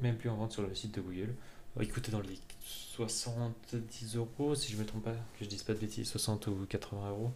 même 0.00 0.16
plus 0.16 0.28
en 0.28 0.36
vente 0.36 0.52
sur 0.52 0.62
le 0.62 0.74
site 0.74 0.94
de 0.94 1.00
Google. 1.00 1.34
Il 1.80 1.92
coûtait 1.92 2.12
dans 2.12 2.20
les 2.20 2.38
70 2.60 4.16
euros, 4.16 4.54
si 4.54 4.72
je 4.72 4.76
me 4.76 4.86
trompe 4.86 5.04
pas, 5.04 5.12
que 5.12 5.44
je 5.44 5.48
dise 5.48 5.64
pas 5.64 5.74
de 5.74 5.80
bêtises, 5.80 6.08
60 6.08 6.46
ou 6.46 6.66
80 6.68 7.10
euros. 7.10 7.32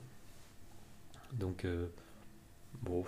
Donc, 1.33 1.67
bon, 2.83 3.05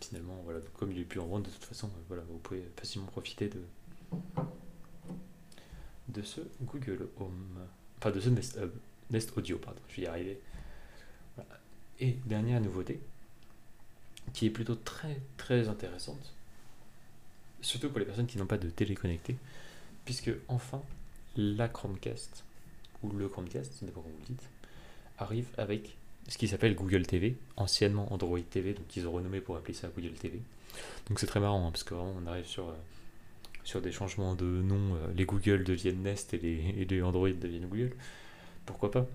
finalement, 0.00 0.40
voilà, 0.44 0.60
comme 0.74 0.92
il 0.92 1.00
est 1.00 1.04
plus 1.04 1.18
en 1.18 1.26
vente, 1.26 1.46
de 1.46 1.50
toute 1.50 1.64
façon, 1.64 1.90
voilà, 2.06 2.22
vous 2.28 2.38
pouvez 2.38 2.62
facilement 2.76 3.08
profiter 3.08 3.48
de, 3.48 3.60
de 6.08 6.22
ce 6.22 6.40
Google 6.62 7.08
Home. 7.18 7.58
Enfin, 7.98 8.10
de 8.10 8.20
ce 8.20 8.28
Nest, 8.28 8.58
euh, 8.58 9.30
Audio, 9.36 9.58
pardon, 9.58 9.80
je 9.88 9.96
vais 9.96 10.02
y 10.02 10.06
arriver. 10.06 10.40
Et 12.00 12.16
dernière 12.26 12.60
nouveauté, 12.60 13.00
qui 14.32 14.46
est 14.46 14.50
plutôt 14.50 14.74
très 14.74 15.20
très 15.36 15.68
intéressante, 15.68 16.34
surtout 17.60 17.90
pour 17.90 17.98
les 17.98 18.04
personnes 18.04 18.26
qui 18.26 18.38
n'ont 18.38 18.46
pas 18.46 18.58
de 18.58 18.68
télé 18.70 18.94
connectée, 18.94 19.36
puisque 20.04 20.30
enfin 20.48 20.82
la 21.36 21.68
Chromecast, 21.68 22.44
ou 23.02 23.10
le 23.10 23.28
Chromecast, 23.28 23.82
n'est 23.82 23.90
pas 23.90 24.00
comment 24.00 24.14
vous 24.14 24.20
le 24.20 24.26
dites, 24.26 24.48
arrive 25.18 25.46
avec 25.58 25.96
ce 26.28 26.38
qui 26.38 26.48
s'appelle 26.48 26.74
Google 26.74 27.06
TV, 27.06 27.36
anciennement 27.56 28.12
Android 28.12 28.40
TV, 28.40 28.74
donc 28.74 28.96
ils 28.96 29.06
ont 29.06 29.12
renommé 29.12 29.40
pour 29.40 29.56
appeler 29.56 29.74
ça 29.74 29.88
Google 29.88 30.12
TV. 30.12 30.40
Donc 31.08 31.20
c'est 31.20 31.26
très 31.26 31.40
marrant, 31.40 31.66
hein, 31.66 31.70
parce 31.70 31.84
que 31.84 31.94
arrive 32.26 32.46
sur 32.46 32.68
euh, 32.68 32.74
sur 33.64 33.80
des 33.80 33.92
changements 33.92 34.34
de 34.34 34.44
nom, 34.44 34.96
euh, 34.96 35.12
les 35.14 35.24
Google 35.24 35.64
deviennent 35.64 36.02
Nest 36.02 36.34
et 36.34 36.38
les, 36.38 37.02
Android 37.02 37.30
deviennent 37.30 37.68
Google. 37.68 37.94
Pourquoi 38.66 38.90
pas? 38.90 39.06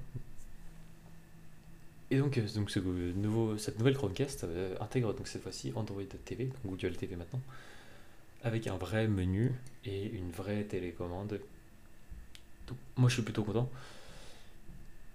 Et 2.10 2.18
donc, 2.18 2.38
euh, 2.38 2.48
donc 2.56 2.72
ce 2.72 2.80
nouveau, 2.80 3.58
cette 3.58 3.78
nouvelle 3.78 3.96
Chromecast 3.96 4.46
euh, 4.46 4.76
intègre 4.80 5.14
donc 5.14 5.28
cette 5.28 5.44
fois-ci 5.44 5.74
Android 5.76 6.04
TV, 6.26 6.46
donc 6.46 6.56
Google 6.66 6.96
TV 6.96 7.16
maintenant, 7.16 7.42
avec 8.44 8.68
un 8.68 8.78
vrai 8.78 9.08
menu 9.08 9.54
et 9.86 10.06
une 10.06 10.32
vraie 10.32 10.64
télécommande. 10.64 11.40
Moi 12.96 13.10
je 13.10 13.16
suis 13.16 13.24
plutôt 13.24 13.44
content. 13.44 13.70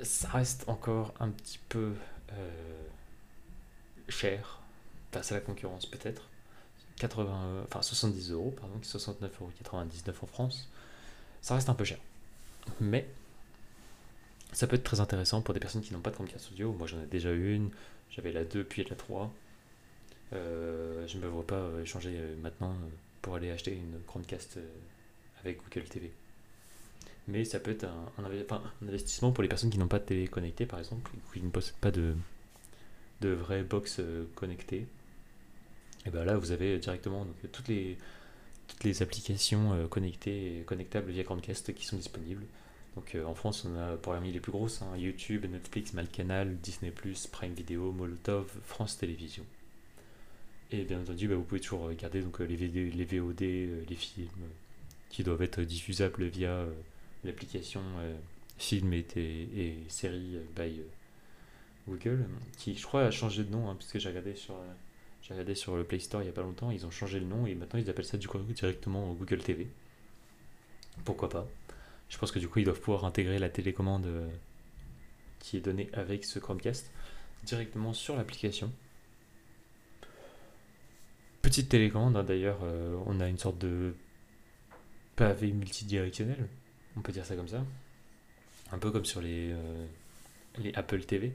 Ça 0.01 0.29
reste 0.29 0.69
encore 0.69 1.15
un 1.21 1.31
petit 1.31 1.61
peu 1.69 1.93
cher 4.09 4.61
face 5.13 5.33
à 5.33 5.37
la 5.37 5.41
concurrence 5.43 5.85
peut-être 5.87 6.32
80, 6.99 7.45
euh, 7.45 7.65
enfin 7.65 7.83
70 7.83 8.31
euros, 8.31 8.55
pardon, 8.59 8.75
69,99 8.83 9.31
euros 9.39 9.51
en 10.23 10.27
France, 10.27 10.69
ça 11.41 11.55
reste 11.55 11.69
un 11.69 11.75
peu 11.75 11.85
cher. 11.85 11.99
Mais 12.81 13.09
ça 14.53 14.67
peut 14.67 14.77
être 14.77 14.85
très 14.85 15.01
intéressant 15.01 15.43
pour 15.43 15.55
des 15.55 15.61
personnes 15.61 15.83
qui 15.83 15.93
n'ont 15.93 16.01
pas 16.01 16.11
de 16.11 16.17
Chromecast 16.17 16.53
audio. 16.53 16.73
Moi 16.73 16.87
j'en 16.87 17.01
ai 17.03 17.07
déjà 17.07 17.33
une, 17.33 17.71
j'avais 18.11 18.33
la 18.33 18.45
2 18.45 18.65
puis 18.65 18.85
la 18.85 18.97
3. 18.97 19.33
Euh, 20.35 21.07
je 21.07 21.19
ne 21.19 21.23
me 21.23 21.29
vois 21.29 21.47
pas 21.47 21.57
euh, 21.57 21.85
changer 21.85 22.19
maintenant 22.41 22.75
pour 23.21 23.35
aller 23.35 23.51
acheter 23.51 23.73
une 23.73 24.01
Chromecast 24.07 24.59
avec 25.41 25.59
Google 25.59 25.89
TV. 25.89 26.13
Mais 27.29 27.45
ça 27.45 27.61
peut 27.61 27.71
être 27.71 27.85
un, 27.85 28.25
investissement 28.83 29.33
pour 29.33 29.43
les 29.43 29.49
personnes 29.49 29.71
qui 29.71 29.79
n'ont 29.79 29.89
pas 29.89 30.01
de 30.01 30.05
télé 30.05 30.29
connectée 30.29 30.67
par 30.67 30.79
exemple, 30.79 31.11
qui 31.33 31.41
ne 31.41 31.51
possèdent 31.51 31.77
pas 31.77 31.91
de, 31.91 32.15
de 33.21 33.29
vraie 33.31 33.63
box 33.63 34.01
connectée 34.35 34.87
et 36.07 36.11
bien 36.11 36.25
là, 36.25 36.37
vous 36.37 36.51
avez 36.53 36.79
directement 36.79 37.27
toutes, 37.53 37.69
les, 37.69 37.97
toutes 38.69 38.85
les 38.85 39.03
applications 39.03 39.73
euh, 39.73 39.87
connectées 39.87 40.65
connectables 40.67 41.11
via 41.11 41.25
Chromecast 41.25 41.75
qui 41.75 41.85
sont 41.85 41.97
disponibles. 41.97 42.45
Donc 42.97 43.15
euh, 43.15 43.25
en 43.25 43.35
France, 43.35 43.65
on 43.65 43.79
a 43.79 43.97
parmi 43.97 44.33
les 44.33 44.41
plus 44.41 44.53
grosses 44.53 44.83
hein, 44.83 44.97
YouTube, 44.97 45.47
Netflix, 45.47 45.93
Malcanal, 45.93 46.57
Disney, 46.57 46.93
Prime 47.31 47.55
Video, 47.55 47.93
Molotov, 47.93 48.51
France 48.65 48.99
Télévisions. 48.99 49.47
Et 50.73 50.85
bien 50.85 51.01
entendu, 51.01 51.29
bah, 51.29 51.37
vous 51.37 51.45
pouvez 51.45 51.61
toujours 51.61 51.83
regarder 51.83 52.23
donc, 52.23 52.41
les, 52.41 52.57
les 52.57 53.05
VOD, 53.05 53.43
euh, 53.43 53.83
les 53.89 53.97
films 53.97 54.29
qui 55.11 55.23
doivent 55.23 55.43
être 55.43 55.61
diffusables 55.61 56.25
via 56.25 56.65
l'application 57.23 57.83
Film 58.57 58.93
et, 58.95 59.05
et, 59.17 59.77
séries 59.89 60.39
by 60.57 60.81
Google, 61.87 62.25
qui 62.57 62.75
je 62.75 62.87
crois 62.87 63.03
a 63.03 63.11
changé 63.11 63.45
de 63.45 63.51
nom, 63.51 63.69
hein, 63.69 63.75
puisque 63.77 63.99
j'ai 63.99 64.09
regardé 64.09 64.35
sur 64.35 64.55
j'ai 65.23 65.35
regardé 65.35 65.55
sur 65.55 65.77
le 65.77 65.85
Play 65.85 66.01
Store 66.01 66.21
il 66.21 66.25
n'y 66.25 66.31
a 66.31 66.35
pas 66.35 66.43
longtemps, 66.43 66.71
ils 66.71 66.85
ont 66.85 66.91
changé 66.91 67.21
le 67.21 67.27
nom 67.27 67.47
et 67.47 67.55
maintenant 67.55 67.79
ils 67.79 67.89
appellent 67.89 68.05
ça 68.05 68.19
du 68.19 68.29
coup 68.29 68.39
directement 68.39 69.13
Google 69.15 69.39
TV. 69.39 69.69
Pourquoi 71.05 71.29
pas 71.29 71.47
Je 72.09 72.19
pense 72.19 72.33
que 72.33 72.39
du 72.39 72.49
coup 72.49 72.59
ils 72.59 72.65
doivent 72.65 72.81
pouvoir 72.81 73.05
intégrer 73.05 73.39
la 73.39 73.49
télécommande 73.49 74.07
euh, 74.07 74.29
qui 75.39 75.57
est 75.57 75.61
donnée 75.61 75.89
avec 75.93 76.25
ce 76.25 76.39
Chromecast 76.39 76.91
directement 77.45 77.93
sur 77.93 78.17
l'application. 78.17 78.73
Petite 81.41 81.69
télécommande 81.69 82.17
hein, 82.17 82.25
d'ailleurs, 82.25 82.61
euh, 82.63 82.97
on 83.07 83.21
a 83.21 83.29
une 83.29 83.39
sorte 83.39 83.59
de 83.59 83.95
pavé 85.17 85.53
multidirectionnel, 85.53 86.49
on 86.97 87.01
peut 87.01 87.13
dire 87.13 87.27
ça 87.27 87.37
comme 87.37 87.49
ça. 87.49 87.65
Un 88.73 88.79
peu 88.79 88.91
comme 88.91 89.05
sur 89.05 89.21
les, 89.21 89.53
euh, 89.53 89.87
les 90.59 90.73
Apple 90.75 91.03
TV. 91.05 91.35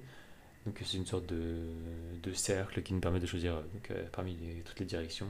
Donc 0.68 0.82
c'est 0.84 0.98
une 0.98 1.06
sorte 1.06 1.26
de, 1.28 2.34
cercle 2.34 2.82
qui 2.84 2.94
nous 2.94 3.00
permet 3.00 3.22
de 3.22 3.26
choisir 3.26 3.56
donc, 3.74 3.90
euh, 3.90 4.06
parmi 4.12 4.38
toutes 4.66 4.82
les 4.82 4.86
directions 4.86 5.28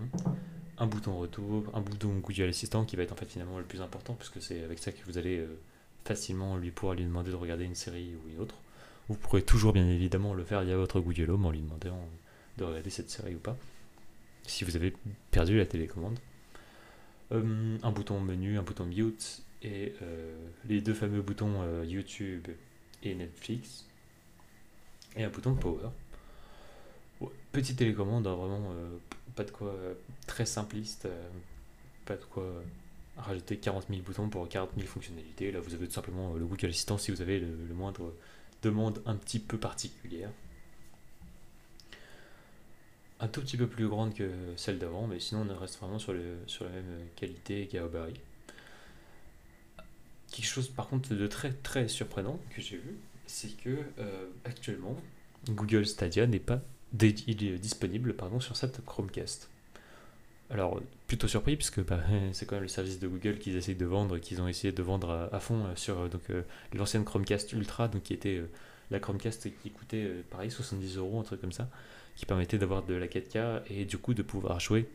un 0.80 0.88
bouton 0.88 1.16
retour, 1.16 1.64
un 1.76 1.82
bouton 1.82 2.10
Google 2.16 2.50
Assistant 2.50 2.86
qui 2.86 2.96
va 2.96 3.04
être 3.04 3.12
en 3.12 3.16
fait 3.16 3.28
finalement 3.28 3.60
le 3.60 3.64
plus 3.64 3.82
important 3.82 4.16
puisque 4.16 4.42
c'est 4.42 4.64
avec 4.64 4.80
ça 4.80 4.92
que 4.92 4.98
vous 5.06 5.20
allez 5.20 5.38
euh, 5.38 5.60
facilement 6.06 6.58
lui 6.58 6.72
pouvoir 6.72 6.96
lui 6.96 7.04
demander 7.04 7.30
de 7.30 7.36
regarder 7.36 7.66
une 7.66 7.76
série 7.76 8.16
ou 8.16 8.30
une 8.32 8.40
autre. 8.40 8.56
Vous 9.10 9.16
pourrez 9.16 9.44
toujours 9.44 9.74
bien 9.74 9.88
évidemment 9.88 10.34
le 10.34 10.44
faire 10.44 10.64
via 10.64 10.76
votre 10.76 11.00
Google 11.02 11.30
Home 11.30 11.46
en 11.46 11.52
lui 11.52 11.62
demandant 11.62 12.10
de 12.58 12.64
regarder 12.64 12.90
cette 12.90 13.12
série 13.12 13.36
ou 13.36 13.40
pas 13.40 13.56
si 14.48 14.64
vous 14.64 14.76
avez 14.76 14.92
perdu 15.30 15.58
la 15.58 15.68
télécommande. 15.68 16.18
Euh, 17.32 17.78
un 17.84 17.92
bouton 17.92 18.20
menu, 18.22 18.58
un 18.58 18.64
bouton 18.64 18.86
mute 18.86 19.44
et 19.62 19.94
les 20.66 20.82
deux 20.82 20.96
fameux 20.96 21.22
boutons 21.22 21.84
YouTube 21.84 22.48
et 23.04 23.14
Netflix 23.14 23.87
et 25.18 25.24
un 25.24 25.30
bouton 25.30 25.56
power. 25.56 25.90
petite 27.52 27.78
télécommande, 27.78 28.28
hein, 28.28 28.36
vraiment 28.36 28.72
euh, 28.72 28.98
pas 29.36 29.44
de 29.44 29.52
quoi 29.52 29.70
euh, 29.70 29.96
très 30.28 30.46
simpliste, 30.46 31.06
euh, 31.06 31.30
pas 32.06 32.16
de 32.16 32.24
quoi 32.24 32.46
rajouter 33.18 33.58
40 33.58 33.88
000 33.90 34.02
boutons 34.04 34.30
pour 34.30 34.48
40 34.48 34.70
000 34.76 34.88
fonctionnalités. 34.88 35.52
Là, 35.52 35.60
vous 35.60 35.74
avez 35.74 35.88
tout 35.88 35.94
simplement 35.94 36.34
le 36.34 36.46
Google 36.46 36.68
Assistant 36.68 37.00
si 37.00 37.10
vous 37.12 37.22
avez 37.22 37.40
le, 37.40 37.74
moindre 37.74 38.14
demande 38.62 39.02
un 39.08 39.16
petit 39.16 39.40
peu 39.40 39.58
particulière. 39.58 40.30
Un 43.20 43.28
tout 43.28 43.42
petit 43.42 43.58
peu 43.58 43.66
plus 43.66 43.88
grande 43.88 44.14
que 44.14 44.30
celle 44.56 44.78
d'avant, 44.78 45.08
mais 45.08 45.20
sinon 45.20 45.48
on 45.50 45.60
reste 45.60 45.80
vraiment 45.80 45.98
sur, 45.98 46.14
le, 46.14 46.38
sur 46.46 46.66
la 46.66 46.70
même 46.70 47.08
qualité 47.16 47.68
gabarit. 47.72 48.20
Quelque 50.32 50.46
chose 50.46 50.70
par 50.70 50.88
contre 50.88 51.16
de 51.16 51.26
très 51.26 51.52
très 51.52 51.88
surprenant 51.88 52.40
que 52.52 52.62
j'ai 52.62 52.78
vu, 52.78 53.00
c'est 53.28 53.56
que 53.58 53.78
euh, 54.00 54.26
actuellement, 54.44 54.96
Google 55.50 55.86
Stadia 55.86 56.26
n'est 56.26 56.40
pas 56.40 56.62
disponible 56.94 58.16
pardon, 58.16 58.40
sur 58.40 58.56
cette 58.56 58.84
Chromecast. 58.86 59.50
Alors, 60.50 60.82
plutôt 61.08 61.28
surpris, 61.28 61.58
puisque 61.58 61.84
bah, 61.84 62.00
c'est 62.32 62.46
quand 62.46 62.56
même 62.56 62.64
le 62.64 62.70
service 62.70 63.00
de 63.00 63.08
Google 63.08 63.38
qu'ils 63.38 63.58
essayent 63.58 63.76
de 63.76 63.86
vendre, 63.86 64.18
qu'ils 64.18 64.42
ont 64.42 64.48
essayé 64.48 64.72
de 64.72 64.82
vendre 64.82 65.30
à, 65.32 65.40
fond 65.40 65.66
sur 65.76 66.10
donc 66.10 66.24
l'ancienne 66.74 67.04
Chromecast 67.04 67.52
Ultra, 67.52 67.90
donc 67.90 68.04
qui 68.04 68.14
était 68.14 68.42
la 68.90 69.00
Chromecast 69.00 69.50
qui 69.62 69.70
coûtait 69.72 70.08
pareil 70.30 70.50
70 70.50 70.98
euros, 70.98 71.20
un 71.20 71.24
truc 71.24 71.42
comme 71.42 71.52
ça, 71.52 71.70
qui 72.16 72.26
permettait 72.26 72.58
d'avoir 72.58 72.84
de 72.84 72.94
la 72.94 73.08
4K 73.08 73.62
et 73.70 73.86
du 73.86 73.98
coup 73.98 74.14
de 74.14 74.24
pouvoir 74.24 74.60
jouer 74.60 74.90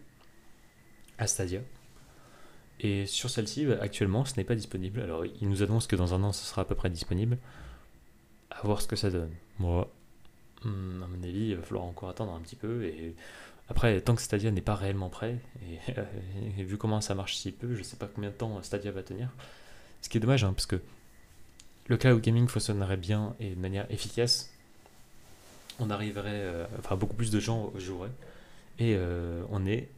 à 1.18 1.26
Stadia. 1.26 1.60
Et 2.80 3.06
sur 3.06 3.30
celle-ci, 3.30 3.64
bah, 3.64 3.76
actuellement, 3.80 4.24
ce 4.24 4.36
n'est 4.36 4.44
pas 4.44 4.56
disponible. 4.56 5.00
Alors, 5.00 5.24
ils 5.24 5.48
nous 5.48 5.62
annoncent 5.62 5.86
que 5.86 5.96
dans 5.96 6.14
un 6.14 6.22
an, 6.24 6.32
ce 6.32 6.44
sera 6.44 6.62
à 6.62 6.64
peu 6.64 6.74
près 6.74 6.90
disponible. 6.90 7.38
À 8.52 8.66
voir 8.66 8.80
ce 8.80 8.86
que 8.86 8.96
ça 8.96 9.10
donne. 9.10 9.32
Moi, 9.58 9.90
hmm, 10.64 11.02
à 11.02 11.06
mon 11.06 11.22
avis, 11.22 11.48
il 11.48 11.56
va 11.56 11.62
falloir 11.62 11.84
encore 11.84 12.08
attendre 12.08 12.32
un 12.32 12.40
petit 12.40 12.56
peu. 12.56 12.84
Et 12.84 13.14
après, 13.68 14.00
tant 14.00 14.14
que 14.14 14.22
Stadia 14.22 14.50
n'est 14.50 14.60
pas 14.60 14.74
réellement 14.74 15.08
prêt, 15.08 15.38
et, 16.58 16.62
vu 16.62 16.76
comment 16.76 17.00
ça 17.00 17.14
marche 17.14 17.36
si 17.36 17.52
peu, 17.52 17.72
je 17.74 17.78
ne 17.78 17.84
sais 17.84 17.96
pas 17.96 18.06
combien 18.06 18.30
de 18.30 18.34
temps 18.34 18.62
Stadia 18.62 18.90
va 18.90 19.02
tenir. 19.02 19.30
Ce 20.02 20.08
qui 20.08 20.18
est 20.18 20.20
dommage, 20.20 20.44
hein, 20.44 20.52
parce 20.52 20.66
que 20.66 20.80
le 21.86 21.96
cloud 21.96 22.20
gaming 22.20 22.48
fonctionnerait 22.48 22.96
bien 22.96 23.34
et 23.40 23.50
de 23.50 23.60
manière 23.60 23.90
efficace. 23.90 24.50
On 25.78 25.90
arriverait, 25.90 26.30
euh, 26.32 26.66
enfin, 26.78 26.96
beaucoup 26.96 27.16
plus 27.16 27.30
de 27.30 27.40
gens 27.40 27.72
joueraient. 27.76 28.12
Et 28.78 28.94
euh, 28.96 29.42
on 29.50 29.64
est 29.66 29.88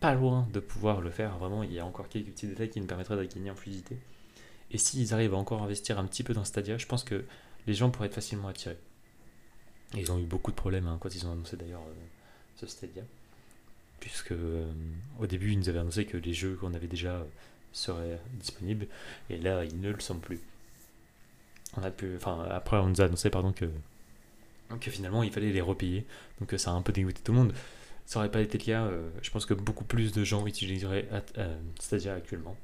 pas 0.00 0.14
loin 0.14 0.46
de 0.52 0.60
pouvoir 0.60 1.00
le 1.00 1.10
faire. 1.10 1.36
Vraiment, 1.38 1.62
il 1.62 1.72
y 1.72 1.80
a 1.80 1.86
encore 1.86 2.08
quelques 2.08 2.28
petits 2.28 2.46
détails 2.46 2.70
qui 2.70 2.80
nous 2.80 2.86
permettraient 2.86 3.16
de 3.16 3.24
gagner 3.24 3.50
en 3.50 3.56
fluidité. 3.56 3.96
Et 4.72 4.78
s'ils 4.78 5.14
arrivent 5.14 5.34
à 5.34 5.36
encore 5.36 5.62
investir 5.62 5.98
un 5.98 6.04
petit 6.04 6.22
peu 6.22 6.34
dans 6.34 6.44
Stadia, 6.44 6.76
je 6.76 6.86
pense 6.86 7.04
que 7.04 7.24
les 7.66 7.74
gens 7.74 7.90
pourraient 7.90 8.06
être 8.06 8.14
facilement 8.14 8.48
attirés. 8.48 8.78
Ils 9.94 10.10
ont 10.12 10.18
eu 10.18 10.24
beaucoup 10.24 10.50
de 10.50 10.56
problèmes 10.56 10.86
hein, 10.86 10.98
quand 11.00 11.14
ils 11.14 11.26
ont 11.26 11.32
annoncé 11.32 11.56
d'ailleurs 11.56 11.82
euh, 11.82 11.94
ce 12.56 12.66
Stadia. 12.66 13.02
Puisque 14.00 14.32
euh, 14.32 14.70
au 15.18 15.26
début, 15.26 15.52
ils 15.52 15.58
nous 15.58 15.68
avaient 15.68 15.78
annoncé 15.78 16.04
que 16.04 16.16
les 16.16 16.34
jeux 16.34 16.56
qu'on 16.56 16.74
avait 16.74 16.88
déjà 16.88 17.14
euh, 17.14 17.24
seraient 17.72 18.20
disponibles. 18.34 18.88
Et 19.30 19.38
là, 19.38 19.64
ils 19.64 19.80
ne 19.80 19.90
le 19.90 20.00
sont 20.00 20.18
plus. 20.18 20.40
On 21.76 21.82
a 21.82 21.90
pu, 21.90 22.16
enfin, 22.16 22.46
après, 22.50 22.76
on 22.76 22.88
nous 22.88 23.00
a 23.00 23.04
annoncé 23.04 23.30
pardon, 23.30 23.52
que, 23.52 23.66
que 24.80 24.90
finalement, 24.90 25.22
il 25.22 25.32
fallait 25.32 25.52
les 25.52 25.60
repayer. 25.60 26.06
Donc 26.40 26.58
ça 26.58 26.70
a 26.70 26.74
un 26.74 26.82
peu 26.82 26.92
dégoûté 26.92 27.20
tout 27.22 27.32
le 27.32 27.38
monde 27.38 27.54
ça 28.08 28.20
n'aurait 28.20 28.30
pas 28.30 28.40
été 28.40 28.56
le 28.56 28.62
cas, 28.62 28.88
je 29.20 29.30
pense 29.32 29.46
que 29.46 29.54
beaucoup 29.54 29.82
plus 29.82 30.12
de 30.12 30.22
gens 30.22 30.46
utiliseraient 30.46 31.08
Stadia 31.80 32.14
actuellement. 32.14 32.56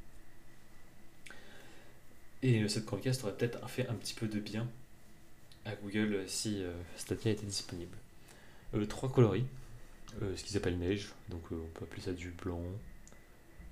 Et 2.44 2.68
cette 2.68 2.86
Chromecast 2.86 3.24
aurait 3.24 3.36
peut-être 3.36 3.68
fait 3.68 3.88
un 3.88 3.94
petit 3.94 4.14
peu 4.14 4.28
de 4.28 4.38
bien 4.38 4.68
à 5.64 5.74
Google 5.76 6.24
si 6.26 6.62
Stadia 6.96 7.32
était 7.32 7.46
disponible. 7.46 7.96
trois 8.88 9.10
coloris, 9.10 9.44
ce 10.20 10.42
qu'ils 10.42 10.56
appellent 10.56 10.78
neige, 10.78 11.12
donc 11.28 11.42
on 11.50 11.78
peut 11.78 11.84
appeler 11.84 12.02
ça 12.02 12.12
du 12.12 12.30
blanc, 12.30 12.62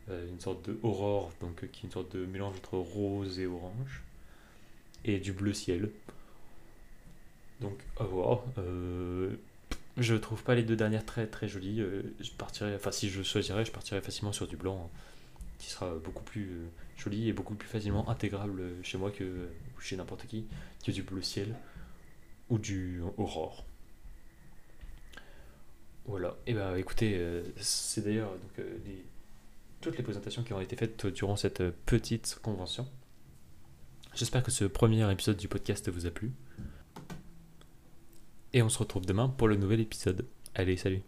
une 0.08 0.40
sorte 0.40 0.68
de 0.68 0.78
aurore, 0.82 1.32
donc 1.40 1.68
qui 1.70 1.80
est 1.80 1.84
une 1.84 1.92
sorte 1.92 2.14
de 2.16 2.26
mélange 2.26 2.56
entre 2.56 2.78
rose 2.78 3.38
et 3.38 3.46
orange, 3.46 4.02
et 5.04 5.18
du 5.18 5.32
bleu 5.32 5.52
ciel. 5.52 5.90
Donc 7.60 7.78
à 7.98 8.04
voir. 8.04 8.44
Je 10.00 10.14
trouve 10.14 10.42
pas 10.42 10.54
les 10.54 10.62
deux 10.62 10.76
dernières 10.76 11.04
très 11.04 11.26
très 11.26 11.46
jolies. 11.46 11.80
Euh, 11.80 12.02
je 12.20 12.30
partirais, 12.30 12.74
enfin 12.74 12.90
si 12.90 13.10
je 13.10 13.22
choisirais, 13.22 13.64
je 13.64 13.70
partirais 13.70 14.00
facilement 14.00 14.32
sur 14.32 14.46
du 14.46 14.56
blanc, 14.56 14.88
hein, 14.90 14.98
qui 15.58 15.68
sera 15.68 15.94
beaucoup 15.96 16.22
plus 16.22 16.48
euh, 16.50 16.68
joli 16.96 17.28
et 17.28 17.34
beaucoup 17.34 17.54
plus 17.54 17.68
facilement 17.68 18.08
intégrable 18.08 18.62
chez 18.82 18.96
moi 18.96 19.10
que 19.10 19.48
chez 19.78 19.96
n'importe 19.96 20.26
qui, 20.26 20.46
que 20.84 20.90
du 20.90 21.02
bleu 21.02 21.20
ciel 21.22 21.54
ou 22.50 22.58
du 22.58 23.00
aurore. 23.16 23.64
Voilà. 26.06 26.36
Et 26.46 26.54
bah 26.54 26.78
écoutez, 26.78 27.14
euh, 27.16 27.42
c'est 27.56 28.04
d'ailleurs 28.04 28.32
donc 28.32 28.66
toutes 29.80 29.96
les 29.96 30.02
présentations 30.02 30.42
qui 30.42 30.52
ont 30.52 30.60
été 30.60 30.76
faites 30.76 31.06
durant 31.06 31.36
cette 31.36 31.62
petite 31.86 32.38
convention. 32.42 32.86
J'espère 34.14 34.42
que 34.42 34.50
ce 34.50 34.64
premier 34.64 35.10
épisode 35.10 35.36
du 35.36 35.48
podcast 35.48 35.88
vous 35.88 36.06
a 36.06 36.10
plu. 36.10 36.32
Et 38.52 38.62
on 38.62 38.68
se 38.68 38.78
retrouve 38.78 39.06
demain 39.06 39.28
pour 39.28 39.48
le 39.48 39.56
nouvel 39.56 39.80
épisode. 39.80 40.26
Allez, 40.54 40.76
salut 40.76 41.02